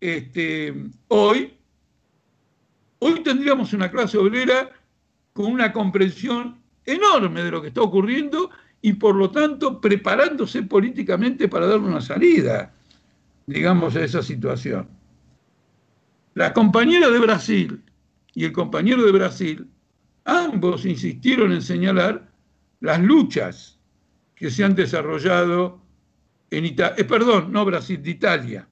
este, 0.00 0.74
hoy, 1.08 1.54
hoy 2.98 3.22
tendríamos 3.22 3.72
una 3.74 3.90
clase 3.90 4.16
obrera 4.16 4.70
con 5.34 5.46
una 5.52 5.72
comprensión 5.72 6.58
enorme 6.86 7.42
de 7.42 7.50
lo 7.50 7.60
que 7.60 7.68
está 7.68 7.82
ocurriendo 7.82 8.50
y 8.80 8.94
por 8.94 9.14
lo 9.14 9.30
tanto 9.30 9.80
preparándose 9.80 10.62
políticamente 10.62 11.48
para 11.48 11.66
dar 11.66 11.80
una 11.80 12.00
salida, 12.00 12.72
digamos, 13.46 13.94
a 13.96 14.04
esa 14.04 14.22
situación. 14.22 14.88
La 16.34 16.54
compañera 16.54 17.10
de 17.10 17.18
Brasil 17.18 17.82
y 18.34 18.44
el 18.46 18.52
compañero 18.52 19.04
de 19.04 19.12
Brasil, 19.12 19.68
ambos 20.24 20.86
insistieron 20.86 21.52
en 21.52 21.60
señalar 21.60 22.29
las 22.80 23.00
luchas 23.00 23.78
que 24.34 24.50
se 24.50 24.64
han 24.64 24.74
desarrollado 24.74 25.80
en 26.50 26.64
Italia, 26.64 26.94
eh, 26.98 27.04
perdón, 27.04 27.52
no 27.52 27.64
Brasil, 27.64 28.02
de 28.02 28.10
Italia, 28.10 28.68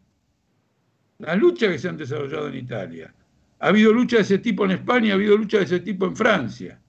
las 1.18 1.38
luchas 1.38 1.70
que 1.70 1.78
se 1.78 1.88
han 1.88 1.96
desarrollado 1.96 2.48
en 2.48 2.56
Italia. 2.56 3.14
Ha 3.60 3.68
habido 3.68 3.92
luchas 3.92 4.18
de 4.28 4.34
ese 4.34 4.38
tipo 4.38 4.64
en 4.64 4.72
España, 4.72 5.12
ha 5.12 5.14
habido 5.14 5.36
luchas 5.36 5.60
de 5.60 5.76
ese 5.76 5.80
tipo 5.80 6.06
en 6.06 6.16
Francia. 6.16 6.80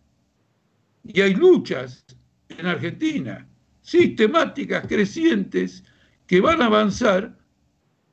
Y 1.04 1.20
hay 1.22 1.34
luchas 1.34 2.06
en 2.50 2.66
Argentina, 2.66 3.48
sistemáticas, 3.82 4.86
crecientes, 4.88 5.84
que 6.28 6.42
van 6.42 6.62
a 6.62 6.68
avanzar 6.68 7.36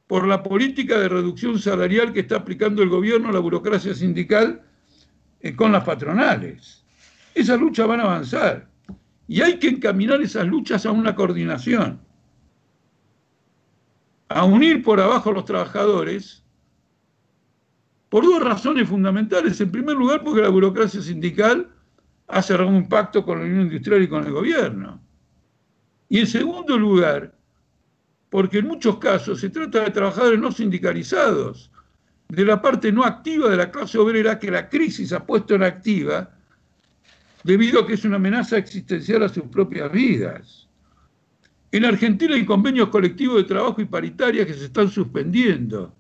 por 0.07 0.27
la 0.27 0.43
política 0.43 0.99
de 0.99 1.09
reducción 1.09 1.59
salarial 1.59 2.13
que 2.13 2.21
está 2.21 2.37
aplicando 2.37 2.83
el 2.83 2.89
gobierno, 2.89 3.31
la 3.31 3.41
burocracia 3.41 3.95
sindical, 3.95 4.63
eh, 5.41 5.55
con 5.55 5.73
las 5.73 5.85
patronales. 5.85 6.85
Esas 7.35 7.61
luchas 7.61 7.87
van 7.87 8.01
a 8.01 8.05
avanzar 8.05 8.69
y 9.29 9.41
hay 9.41 9.59
que 9.59 9.69
encaminar 9.69 10.21
esas 10.23 10.47
luchas 10.47 10.87
a 10.87 10.93
una 10.93 11.15
coordinación, 11.15 12.01
a 14.29 14.45
unir 14.45 14.83
por 14.83 15.01
abajo 15.01 15.31
a 15.31 15.35
los 15.35 15.45
trabajadores, 15.45 16.45
por 18.09 18.25
dos 18.25 18.43
razones 18.43 18.89
fundamentales. 18.89 19.61
En 19.61 19.71
primer 19.71 19.97
lugar, 19.97 20.23
porque 20.23 20.43
la 20.43 20.49
burocracia 20.49 21.01
sindical 21.01 21.69
ha 22.29 22.43
cerrado 22.43 22.71
un 22.71 22.89
pacto 22.89 23.25
con 23.25 23.39
la 23.39 23.45
Unión 23.45 23.63
Industrial 23.63 24.03
y 24.03 24.09
con 24.09 24.25
el 24.25 24.33
gobierno. 24.33 25.01
Y 26.09 26.21
en 26.21 26.27
segundo 26.27 26.79
lugar, 26.79 27.35
porque 28.31 28.59
en 28.59 28.69
muchos 28.69 28.99
casos 28.99 29.41
se 29.41 29.51
trata 29.51 29.83
de 29.83 29.91
trabajadores 29.91 30.39
no 30.39 30.53
sindicalizados, 30.53 31.71
de 32.29 32.45
la 32.45 32.61
parte 32.61 32.93
no 32.93 33.05
activa 33.05 33.49
de 33.49 33.57
la 33.57 33.71
clase 33.71 33.99
obrera 33.99 34.39
que 34.39 34.51
la 34.51 34.69
crisis 34.69 35.13
ha 35.13 35.25
puesto 35.25 35.55
en 35.55 35.63
activa, 35.63 36.36
debido 37.47 37.81
a 37.81 37.87
que 37.87 37.95
es 37.95 38.05
una 38.05 38.17
amenaza 38.17 38.59
existencial 38.59 39.23
a 39.23 39.29
sus 39.29 39.45
propias 39.45 39.91
vidas. 39.93 40.69
En 41.71 41.85
Argentina 41.85 42.35
hay 42.35 42.45
convenios 42.45 42.89
colectivos 42.89 43.37
de 43.37 43.45
trabajo 43.45 43.81
y 43.81 43.85
paritarias 43.85 44.47
que 44.47 44.55
se 44.55 44.65
están 44.65 44.91
suspendiendo. 44.91 45.95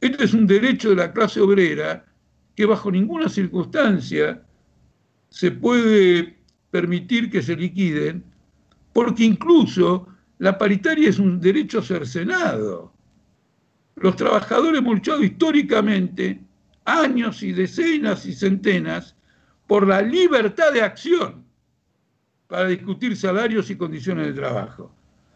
Este 0.00 0.24
es 0.24 0.34
un 0.34 0.46
derecho 0.46 0.90
de 0.90 0.96
la 0.96 1.12
clase 1.12 1.40
obrera 1.40 2.04
que 2.54 2.66
bajo 2.66 2.90
ninguna 2.90 3.28
circunstancia 3.28 4.44
se 5.28 5.50
puede 5.50 6.38
permitir 6.70 7.30
que 7.30 7.42
se 7.42 7.56
liquiden, 7.56 8.22
porque 8.92 9.24
incluso 9.24 10.06
la 10.38 10.56
paritaria 10.56 11.08
es 11.08 11.18
un 11.18 11.40
derecho 11.40 11.82
cercenado. 11.82 12.92
Los 13.96 14.14
trabajadores 14.14 14.78
hemos 14.78 14.94
luchado 14.94 15.24
históricamente 15.24 16.40
años 16.84 17.42
y 17.42 17.52
decenas 17.52 18.24
y 18.24 18.32
centenas 18.32 19.16
por 19.68 19.86
la 19.86 20.02
libertad 20.02 20.72
de 20.72 20.82
acción 20.82 21.44
para 22.48 22.68
discutir 22.68 23.14
salarios 23.14 23.68
y 23.70 23.76
condiciones 23.76 24.26
de 24.26 24.32
trabajo, 24.32 24.90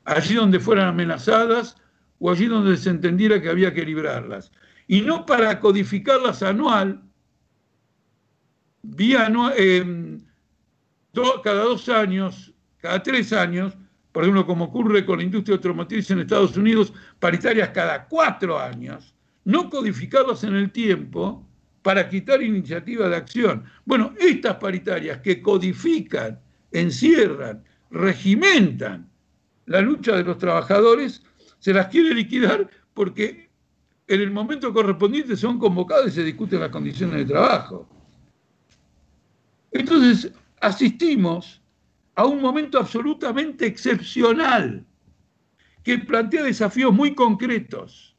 allí 0.05 0.35
donde 0.35 0.59
fueran 0.59 0.88
amenazadas 0.88 1.77
o 2.18 2.31
allí 2.31 2.47
donde 2.47 2.77
se 2.79 2.88
entendiera 2.88 3.40
que 3.40 3.51
había 3.51 3.75
que 3.75 3.85
librarlas, 3.85 4.51
y 4.88 5.03
no 5.03 5.27
para 5.27 5.61
codificarlas 5.61 6.42
anual, 6.42 7.03
vía 8.83 9.31
em, 9.57 10.18
cada 11.45 11.64
dos 11.64 11.90
años, 11.90 12.55
cada 12.79 13.03
tres 13.03 13.35
años, 13.35 13.77
por 14.12 14.25
ejemplo, 14.25 14.47
como 14.47 14.64
ocurre 14.64 15.05
con 15.05 15.18
la 15.18 15.25
industria 15.25 15.57
automotriz 15.57 16.11
en 16.11 16.21
Estados 16.21 16.57
Unidos, 16.57 16.95
paritarias 17.21 17.68
cada 17.68 18.09
cuatro 18.09 18.59
años, 18.59 19.14
no 19.45 19.68
codificarlas 19.68 20.42
en 20.45 20.55
el 20.55 20.73
tiempo 20.73 21.47
para 21.83 22.09
quitar 22.09 22.42
iniciativa 22.42 23.09
de 23.09 23.16
acción. 23.16 23.64
Bueno, 23.85 24.14
estas 24.18 24.57
paritarias 24.57 25.18
que 25.18 25.42
codifican, 25.42 26.40
encierran, 26.71 27.64
regimentan 27.90 29.11
la 29.66 29.81
lucha 29.81 30.16
de 30.16 30.25
los 30.25 30.38
trabajadores, 30.38 31.23
se 31.59 31.73
las 31.73 31.88
quiere 31.88 32.14
liquidar 32.14 32.68
porque 32.95 33.51
en 34.07 34.21
el 34.21 34.31
momento 34.31 34.73
correspondiente 34.73 35.37
son 35.37 35.59
convocados 35.59 36.09
y 36.09 36.11
se 36.12 36.25
discuten 36.25 36.61
las 36.61 36.71
condiciones 36.71 37.16
de 37.18 37.25
trabajo. 37.25 37.88
Entonces, 39.71 40.33
asistimos 40.61 41.62
a 42.14 42.27
un 42.27 42.40
momento 42.40 42.79
absolutamente 42.79 43.66
excepcional 43.66 44.85
que 45.83 45.99
plantea 45.99 46.45
desafíos 46.45 46.92
muy 46.92 47.14
concretos 47.14 48.12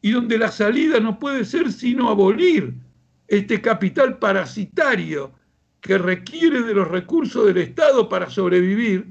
y 0.00 0.12
donde 0.12 0.38
la 0.38 0.50
salida 0.50 1.00
no 1.00 1.18
puede 1.18 1.44
ser 1.44 1.72
sino 1.72 2.08
abolir 2.08 2.74
este 3.26 3.60
capital 3.60 4.18
parasitario 4.18 5.32
que 5.80 5.98
requiere 5.98 6.62
de 6.62 6.74
los 6.74 6.88
recursos 6.88 7.46
del 7.46 7.58
Estado 7.58 8.08
para 8.08 8.30
sobrevivir, 8.30 9.06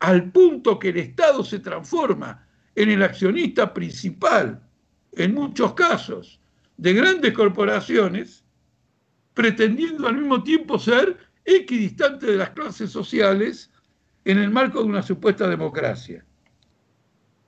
al 0.00 0.30
punto 0.30 0.78
que 0.78 0.90
el 0.90 0.98
Estado 0.98 1.44
se 1.44 1.60
transforma 1.60 2.46
en 2.74 2.90
el 2.90 3.02
accionista 3.02 3.72
principal, 3.72 4.62
en 5.12 5.34
muchos 5.34 5.74
casos, 5.74 6.40
de 6.76 6.92
grandes 6.92 7.32
corporaciones, 7.32 8.44
pretendiendo 9.32 10.08
al 10.08 10.16
mismo 10.16 10.42
tiempo 10.42 10.78
ser 10.78 11.16
equidistante 11.44 12.26
de 12.26 12.36
las 12.36 12.50
clases 12.50 12.90
sociales 12.90 13.70
en 14.24 14.38
el 14.38 14.50
marco 14.50 14.80
de 14.80 14.88
una 14.88 15.02
supuesta 15.02 15.48
democracia. 15.48 16.24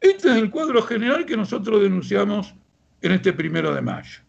Este 0.00 0.30
es 0.30 0.36
el 0.36 0.50
cuadro 0.50 0.82
general 0.82 1.26
que 1.26 1.36
nosotros 1.36 1.82
denunciamos 1.82 2.54
en 3.06 3.12
este 3.12 3.32
primero 3.32 3.74
de 3.74 3.80
mayo. 3.80 4.20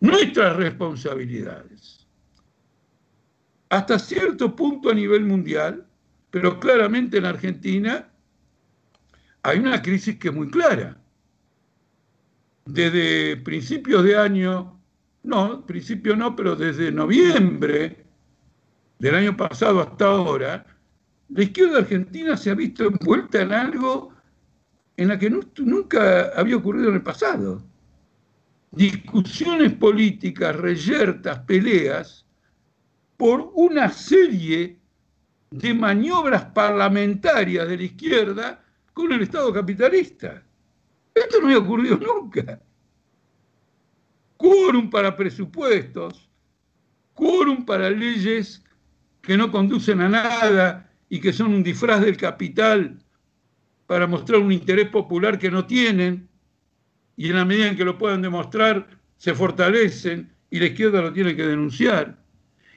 Nuestras 0.00 0.56
responsabilidades. 0.56 2.06
Hasta 3.68 3.98
cierto 3.98 4.56
punto 4.56 4.90
a 4.90 4.94
nivel 4.94 5.24
mundial, 5.24 5.86
pero 6.30 6.58
claramente 6.58 7.18
en 7.18 7.26
Argentina, 7.26 8.08
hay 9.42 9.58
una 9.58 9.80
crisis 9.80 10.18
que 10.18 10.28
es 10.28 10.34
muy 10.34 10.48
clara. 10.48 10.96
Desde 12.64 13.36
principios 13.36 14.04
de 14.04 14.16
año, 14.16 14.80
no, 15.22 15.64
principio 15.66 16.16
no, 16.16 16.34
pero 16.34 16.56
desde 16.56 16.90
noviembre 16.90 18.04
del 18.98 19.14
año 19.14 19.36
pasado 19.36 19.80
hasta 19.80 20.06
ahora, 20.06 20.66
la 21.28 21.42
izquierda 21.42 21.78
argentina 21.78 22.36
se 22.36 22.50
ha 22.50 22.54
visto 22.54 22.84
envuelta 22.84 23.40
en 23.40 23.52
algo 23.52 24.12
en 24.96 25.08
la 25.08 25.18
que 25.18 25.30
nunca 25.30 26.30
había 26.36 26.56
ocurrido 26.56 26.88
en 26.88 26.96
el 26.96 27.02
pasado. 27.02 27.62
Discusiones 28.72 29.72
políticas, 29.72 30.54
reyertas, 30.54 31.40
peleas, 31.40 32.26
por 33.16 33.50
una 33.54 33.90
serie 33.90 34.78
de 35.50 35.74
maniobras 35.74 36.44
parlamentarias 36.46 37.68
de 37.68 37.76
la 37.76 37.82
izquierda 37.82 38.64
con 38.94 39.12
el 39.12 39.22
Estado 39.22 39.52
capitalista. 39.52 40.42
Esto 41.14 41.40
no 41.40 41.46
había 41.46 41.58
ocurrido 41.58 41.98
nunca. 41.98 42.60
Quórum 44.36 44.88
para 44.88 45.14
presupuestos, 45.16 46.30
quórum 47.12 47.64
para 47.66 47.90
leyes 47.90 48.64
que 49.20 49.36
no 49.36 49.50
conducen 49.50 50.00
a 50.00 50.08
nada 50.08 50.90
y 51.10 51.20
que 51.20 51.32
son 51.32 51.52
un 51.52 51.62
disfraz 51.62 52.00
del 52.00 52.16
capital 52.16 53.04
para 53.86 54.06
mostrar 54.06 54.40
un 54.40 54.52
interés 54.52 54.88
popular 54.88 55.38
que 55.38 55.50
no 55.50 55.66
tienen, 55.66 56.29
y 57.16 57.28
en 57.28 57.36
la 57.36 57.44
medida 57.44 57.68
en 57.68 57.76
que 57.76 57.84
lo 57.84 57.98
puedan 57.98 58.22
demostrar, 58.22 58.86
se 59.16 59.34
fortalecen 59.34 60.30
y 60.50 60.58
la 60.58 60.66
izquierda 60.66 61.02
lo 61.02 61.12
tiene 61.12 61.36
que 61.36 61.46
denunciar. 61.46 62.18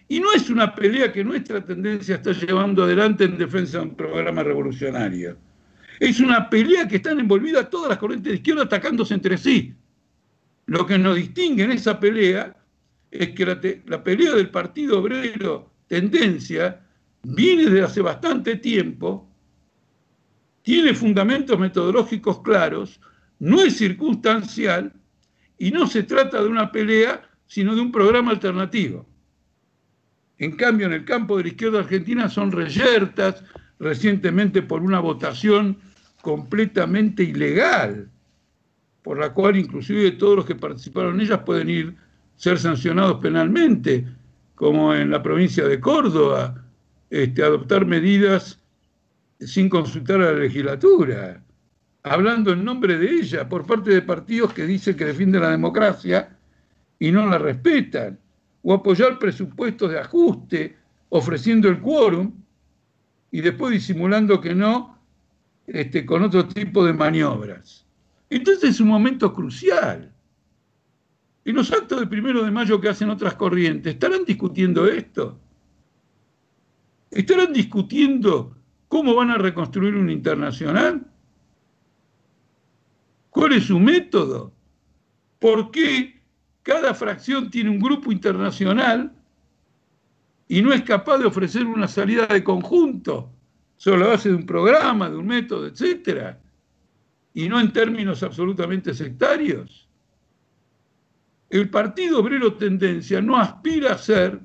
Y 0.07 0.19
no 0.19 0.31
es 0.33 0.49
una 0.49 0.75
pelea 0.75 1.11
que 1.11 1.23
nuestra 1.23 1.63
tendencia 1.63 2.15
está 2.15 2.33
llevando 2.33 2.83
adelante 2.83 3.23
en 3.23 3.37
defensa 3.37 3.79
de 3.79 3.85
un 3.85 3.95
programa 3.95 4.43
revolucionario. 4.43 5.37
Es 5.99 6.19
una 6.19 6.49
pelea 6.49 6.87
que 6.87 6.97
están 6.97 7.19
envolvidas 7.19 7.69
todas 7.69 7.89
las 7.89 7.97
corrientes 7.97 8.31
de 8.31 8.37
izquierda 8.37 8.63
atacándose 8.63 9.13
entre 9.13 9.37
sí. 9.37 9.73
Lo 10.65 10.85
que 10.85 10.97
nos 10.97 11.15
distingue 11.15 11.63
en 11.63 11.71
esa 11.71 11.99
pelea 11.99 12.55
es 13.11 13.29
que 13.29 13.45
la, 13.45 14.03
pelea 14.03 14.33
del 14.33 14.49
Partido 14.49 14.99
Obrero 14.99 15.71
tendencia 15.87 16.81
viene 17.23 17.65
desde 17.65 17.83
hace 17.83 18.01
bastante 18.01 18.55
tiempo, 18.55 19.29
tiene 20.63 20.93
fundamentos 20.93 21.59
metodológicos 21.59 22.41
claros, 22.41 22.99
no 23.39 23.61
es 23.61 23.77
circunstancial 23.77 24.93
y 25.57 25.71
no 25.71 25.87
se 25.87 26.03
trata 26.03 26.41
de 26.41 26.47
una 26.47 26.71
pelea, 26.71 27.21
sino 27.47 27.75
de 27.75 27.81
un 27.81 27.91
programa 27.91 28.31
alternativo. 28.31 29.05
En 30.37 30.55
cambio, 30.55 30.87
en 30.87 30.93
el 30.93 31.05
campo 31.05 31.37
de 31.37 31.43
la 31.43 31.49
izquierda 31.49 31.79
argentina 31.79 32.29
son 32.29 32.51
reyertas 32.51 33.43
recientemente 33.79 34.61
por 34.61 34.81
una 34.81 34.99
votación 34.99 35.77
completamente 36.21 37.23
ilegal, 37.23 38.09
por 39.03 39.19
la 39.19 39.33
cual 39.33 39.57
inclusive 39.57 40.11
todos 40.11 40.37
los 40.37 40.45
que 40.45 40.55
participaron 40.55 41.15
en 41.15 41.21
ellas 41.21 41.41
pueden 41.45 41.69
ir 41.69 41.95
ser 42.35 42.57
sancionados 42.57 43.19
penalmente 43.19 44.05
como 44.55 44.93
en 44.93 45.11
la 45.11 45.21
provincia 45.21 45.67
de 45.67 45.79
Córdoba, 45.79 46.63
este, 47.09 47.43
adoptar 47.43 47.85
medidas 47.85 48.59
sin 49.39 49.69
consultar 49.69 50.21
a 50.21 50.31
la 50.31 50.39
legislatura, 50.39 51.43
hablando 52.03 52.51
en 52.51 52.63
nombre 52.63 52.97
de 52.97 53.09
ella 53.09 53.47
por 53.47 53.65
parte 53.65 53.91
de 53.91 54.01
partidos 54.01 54.53
que 54.53 54.65
dicen 54.65 54.95
que 54.95 55.05
defienden 55.05 55.41
la 55.41 55.51
democracia 55.51 56.37
y 56.99 57.11
no 57.11 57.25
la 57.25 57.37
respetan, 57.37 58.19
o 58.61 58.73
apoyar 58.73 59.19
presupuestos 59.19 59.91
de 59.91 59.99
ajuste 59.99 60.77
ofreciendo 61.09 61.67
el 61.69 61.79
quórum 61.79 62.31
y 63.31 63.41
después 63.41 63.71
disimulando 63.71 64.39
que 64.39 64.55
no 64.55 64.99
este, 65.67 66.05
con 66.05 66.23
otro 66.23 66.47
tipo 66.47 66.85
de 66.85 66.93
maniobras. 66.93 67.85
Entonces 68.29 68.71
es 68.71 68.79
un 68.79 68.87
momento 68.87 69.33
crucial. 69.33 70.13
En 71.45 71.55
los 71.55 71.71
actos 71.71 71.99
del 71.99 72.09
primero 72.09 72.43
de 72.43 72.51
mayo 72.51 72.79
que 72.79 72.89
hacen 72.89 73.09
otras 73.09 73.35
corrientes, 73.35 73.93
¿estarán 73.93 74.23
discutiendo 74.25 74.87
esto? 74.87 75.39
¿Estarán 77.11 77.51
discutiendo 77.53 78.55
cómo 78.87 79.13
van 79.13 79.29
a 79.29 79.37
reconstruir 79.37 79.95
un 79.95 80.09
internacional? 80.09 81.12
¿Cuál 83.33 83.53
es 83.53 83.63
su 83.65 83.79
método? 83.79 84.53
¿Por 85.39 85.71
qué 85.71 86.21
cada 86.61 86.93
fracción 86.93 87.49
tiene 87.49 87.71
un 87.71 87.79
grupo 87.79 88.11
internacional 88.11 89.11
y 90.47 90.61
no 90.61 90.71
es 90.71 90.83
capaz 90.83 91.17
de 91.17 91.25
ofrecer 91.25 91.65
una 91.65 91.87
salida 91.87 92.27
de 92.27 92.43
conjunto 92.43 93.31
sobre 93.75 94.01
la 94.01 94.07
base 94.09 94.29
de 94.29 94.35
un 94.35 94.45
programa, 94.45 95.09
de 95.09 95.17
un 95.17 95.25
método, 95.25 95.65
etcétera? 95.65 96.39
Y 97.33 97.49
no 97.49 97.59
en 97.59 97.73
términos 97.73 98.21
absolutamente 98.21 98.93
sectarios. 98.93 99.89
el 101.49 101.69
Partido 101.69 102.19
Obrero 102.19 102.53
Tendencia 102.53 103.19
no 103.19 103.37
aspira 103.37 103.93
a 103.93 103.97
ser 103.97 104.39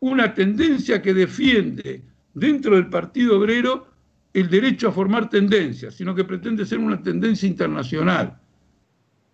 una 0.00 0.32
tendencia 0.32 1.02
que 1.02 1.12
defiende 1.12 2.02
dentro 2.32 2.74
del 2.74 2.88
Partido 2.88 3.38
Obrero 3.38 3.87
el 4.32 4.48
derecho 4.48 4.88
a 4.88 4.92
formar 4.92 5.28
tendencias, 5.28 5.94
sino 5.94 6.14
que 6.14 6.24
pretende 6.24 6.66
ser 6.66 6.78
una 6.78 7.02
tendencia 7.02 7.48
internacional 7.48 8.38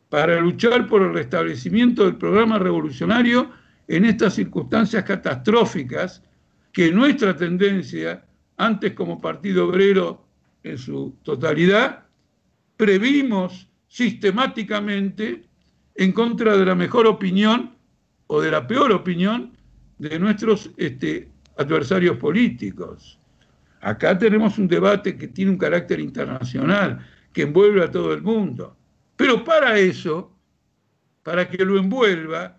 para 0.09 0.41
luchar 0.41 0.87
por 0.87 1.03
el 1.03 1.13
restablecimiento 1.13 2.05
del 2.05 2.17
programa 2.17 2.59
revolucionario 2.59 3.51
en 3.89 4.05
estas 4.05 4.35
circunstancias 4.35 5.05
catastróficas 5.05 6.23
que 6.73 6.93
nuestra 6.93 7.37
tendencia, 7.37 8.25
antes 8.57 8.93
como 8.93 9.21
Partido 9.21 9.69
Obrero 9.69 10.25
en 10.63 10.79
su 10.79 11.17
totalidad, 11.23 12.07
previmos 12.77 13.69
sistemáticamente 13.89 15.45
en 15.95 16.13
contra 16.13 16.57
de 16.57 16.65
la 16.65 16.75
mejor 16.75 17.07
opinión 17.07 17.77
o 18.27 18.41
de 18.41 18.51
la 18.51 18.67
peor 18.67 18.93
opinión 18.93 19.57
de 19.99 20.19
nuestros 20.19 20.71
este, 20.77 21.29
adversarios 21.57 22.17
políticos. 22.17 23.19
Acá 23.85 24.17
tenemos 24.17 24.57
un 24.57 24.67
debate 24.67 25.19
que 25.19 25.29
tiene 25.29 25.51
un 25.51 25.59
carácter 25.59 26.01
internacional, 26.01 27.07
que 27.35 27.43
envuelve 27.43 27.85
a 27.85 27.91
todo 27.91 28.15
el 28.15 28.23
mundo. 28.23 28.75
Pero 29.15 29.45
para 29.45 29.79
eso, 29.79 30.33
para 31.23 31.47
que 31.51 31.63
lo 31.63 31.77
envuelva, 31.77 32.57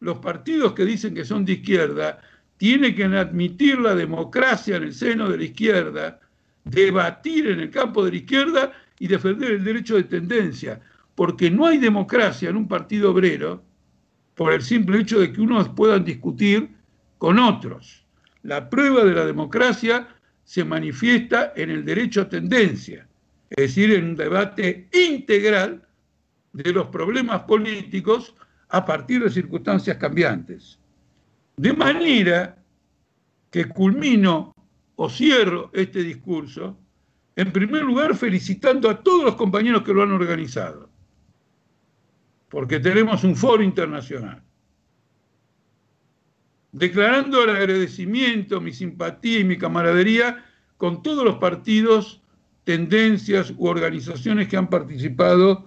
los 0.00 0.18
partidos 0.18 0.74
que 0.74 0.84
dicen 0.84 1.14
que 1.14 1.24
son 1.24 1.46
de 1.46 1.54
izquierda 1.54 2.20
tienen 2.58 2.94
que 2.94 3.04
admitir 3.04 3.78
la 3.78 3.94
democracia 3.94 4.76
en 4.76 4.82
el 4.82 4.92
seno 4.92 5.30
de 5.30 5.38
la 5.38 5.44
izquierda, 5.44 6.20
debatir 6.64 7.46
en 7.46 7.60
el 7.60 7.70
campo 7.70 8.04
de 8.04 8.10
la 8.10 8.16
izquierda 8.18 8.72
y 8.98 9.06
defender 9.06 9.52
el 9.52 9.64
derecho 9.64 9.96
de 9.96 10.04
tendencia, 10.04 10.82
porque 11.14 11.50
no 11.50 11.66
hay 11.66 11.78
democracia 11.78 12.50
en 12.50 12.56
un 12.56 12.68
partido 12.68 13.12
obrero 13.12 13.64
por 14.34 14.52
el 14.52 14.60
simple 14.60 15.00
hecho 15.00 15.18
de 15.18 15.32
que 15.32 15.40
unos 15.40 15.70
puedan 15.70 16.04
discutir 16.04 16.68
con 17.16 17.38
otros. 17.38 18.04
La 18.42 18.68
prueba 18.68 19.02
de 19.04 19.14
la 19.14 19.24
democracia 19.24 20.08
se 20.48 20.64
manifiesta 20.64 21.52
en 21.54 21.68
el 21.68 21.84
derecho 21.84 22.22
a 22.22 22.28
tendencia, 22.30 23.06
es 23.50 23.56
decir, 23.56 23.92
en 23.92 24.06
un 24.06 24.16
debate 24.16 24.88
integral 24.94 25.86
de 26.54 26.72
los 26.72 26.86
problemas 26.86 27.42
políticos 27.42 28.34
a 28.70 28.82
partir 28.82 29.22
de 29.22 29.28
circunstancias 29.28 29.98
cambiantes. 29.98 30.78
De 31.54 31.74
manera 31.74 32.56
que 33.50 33.66
culmino 33.66 34.54
o 34.96 35.10
cierro 35.10 35.70
este 35.74 36.02
discurso, 36.02 36.78
en 37.36 37.52
primer 37.52 37.82
lugar 37.82 38.16
felicitando 38.16 38.88
a 38.88 39.02
todos 39.02 39.24
los 39.24 39.34
compañeros 39.34 39.82
que 39.82 39.92
lo 39.92 40.02
han 40.02 40.12
organizado, 40.12 40.88
porque 42.48 42.80
tenemos 42.80 43.22
un 43.22 43.36
foro 43.36 43.62
internacional. 43.62 44.42
Declarando 46.72 47.44
el 47.44 47.50
agradecimiento, 47.50 48.60
mi 48.60 48.72
simpatía 48.72 49.40
y 49.40 49.44
mi 49.44 49.56
camaradería 49.56 50.44
con 50.76 51.02
todos 51.02 51.24
los 51.24 51.36
partidos, 51.36 52.20
tendencias 52.64 53.52
u 53.56 53.66
organizaciones 53.66 54.48
que 54.48 54.56
han 54.56 54.68
participado 54.68 55.66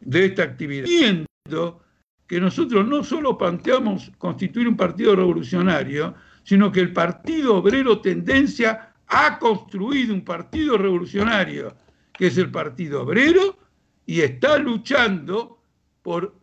de 0.00 0.26
esta 0.26 0.42
actividad. 0.42 0.86
Viendo 0.86 1.80
que 2.26 2.40
nosotros 2.40 2.86
no 2.86 3.04
solo 3.04 3.38
planteamos 3.38 4.10
constituir 4.18 4.66
un 4.66 4.76
partido 4.76 5.14
revolucionario, 5.14 6.14
sino 6.42 6.72
que 6.72 6.80
el 6.80 6.92
Partido 6.92 7.56
Obrero 7.56 8.00
Tendencia 8.00 8.94
ha 9.06 9.38
construido 9.38 10.14
un 10.14 10.24
partido 10.24 10.76
revolucionario, 10.76 11.76
que 12.12 12.26
es 12.26 12.38
el 12.38 12.50
Partido 12.50 13.02
Obrero, 13.02 13.58
y 14.06 14.22
está 14.22 14.58
luchando 14.58 15.62
por 16.02 16.34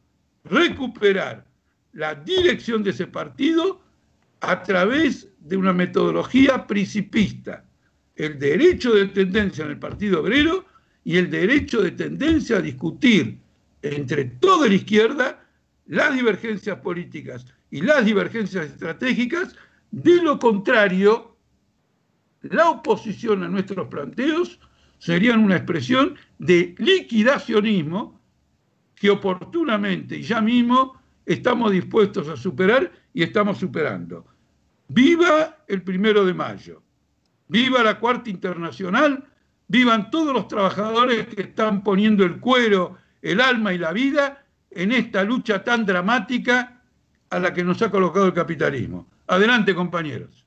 recuperar 0.46 1.49
la 1.94 2.16
dirección 2.16 2.84
de 2.84 2.92
ese 2.92 3.08
partido 3.08 3.82
a 4.42 4.62
través 4.64 5.28
de 5.40 5.58
una 5.58 5.74
metodología 5.74 6.66
principista. 6.68 7.66
El 8.16 8.38
derecho 8.38 8.94
de 8.94 9.08
tendencia 9.08 9.66
en 9.66 9.72
el 9.72 9.80
Partido 9.80 10.22
Obrero 10.22 10.66
y 11.04 11.18
el 11.18 11.30
derecho 11.30 11.82
de 11.82 11.92
tendencia 11.92 12.58
a 12.58 12.62
discutir 12.62 13.40
entre 13.82 14.26
toda 14.26 14.68
la 14.68 14.74
izquierda 14.74 15.46
las 15.88 16.14
divergencias 16.14 16.78
políticas 16.80 17.46
y 17.72 17.82
las 17.82 18.06
divergencias 18.06 18.68
estratégicas 18.68 19.56
de 19.92 20.22
lo 20.22 20.38
contrario, 20.38 21.36
la 22.42 22.70
oposición 22.70 23.44
a 23.44 23.48
nuestros 23.48 23.88
planteos 23.88 24.60
serían 25.00 25.44
una 25.44 25.56
expresión 25.56 26.16
de 26.38 26.76
liquidacionismo 26.78 28.20
que 28.96 29.10
oportunamente 29.10 30.18
y 30.18 30.24
ya 30.24 30.42
mismo 30.42 30.99
estamos 31.34 31.72
dispuestos 31.72 32.28
a 32.28 32.36
superar 32.36 32.92
y 33.14 33.22
estamos 33.22 33.60
superando. 33.60 34.26
Viva 34.88 35.58
el 35.68 35.84
primero 35.84 36.26
de 36.26 36.34
mayo, 36.34 36.82
viva 37.48 37.84
la 37.84 38.00
cuarta 38.00 38.32
internacional, 38.32 39.24
vivan 39.68 40.10
todos 40.10 40.34
los 40.34 40.48
trabajadores 40.48 41.28
que 41.28 41.44
están 41.44 41.84
poniendo 41.84 42.26
el 42.26 42.40
cuero, 42.40 42.98
el 43.22 43.42
alma 43.42 43.72
y 43.74 43.78
la 43.78 43.94
vida 43.94 44.44
en 44.72 44.92
esta 44.92 45.24
lucha 45.24 45.64
tan 45.64 45.86
dramática 45.86 46.82
a 47.30 47.40
la 47.40 47.54
que 47.54 47.64
nos 47.64 47.80
ha 47.84 47.92
colocado 47.92 48.26
el 48.26 48.34
capitalismo. 48.34 49.06
Adelante, 49.28 49.76
compañeros. 49.76 50.39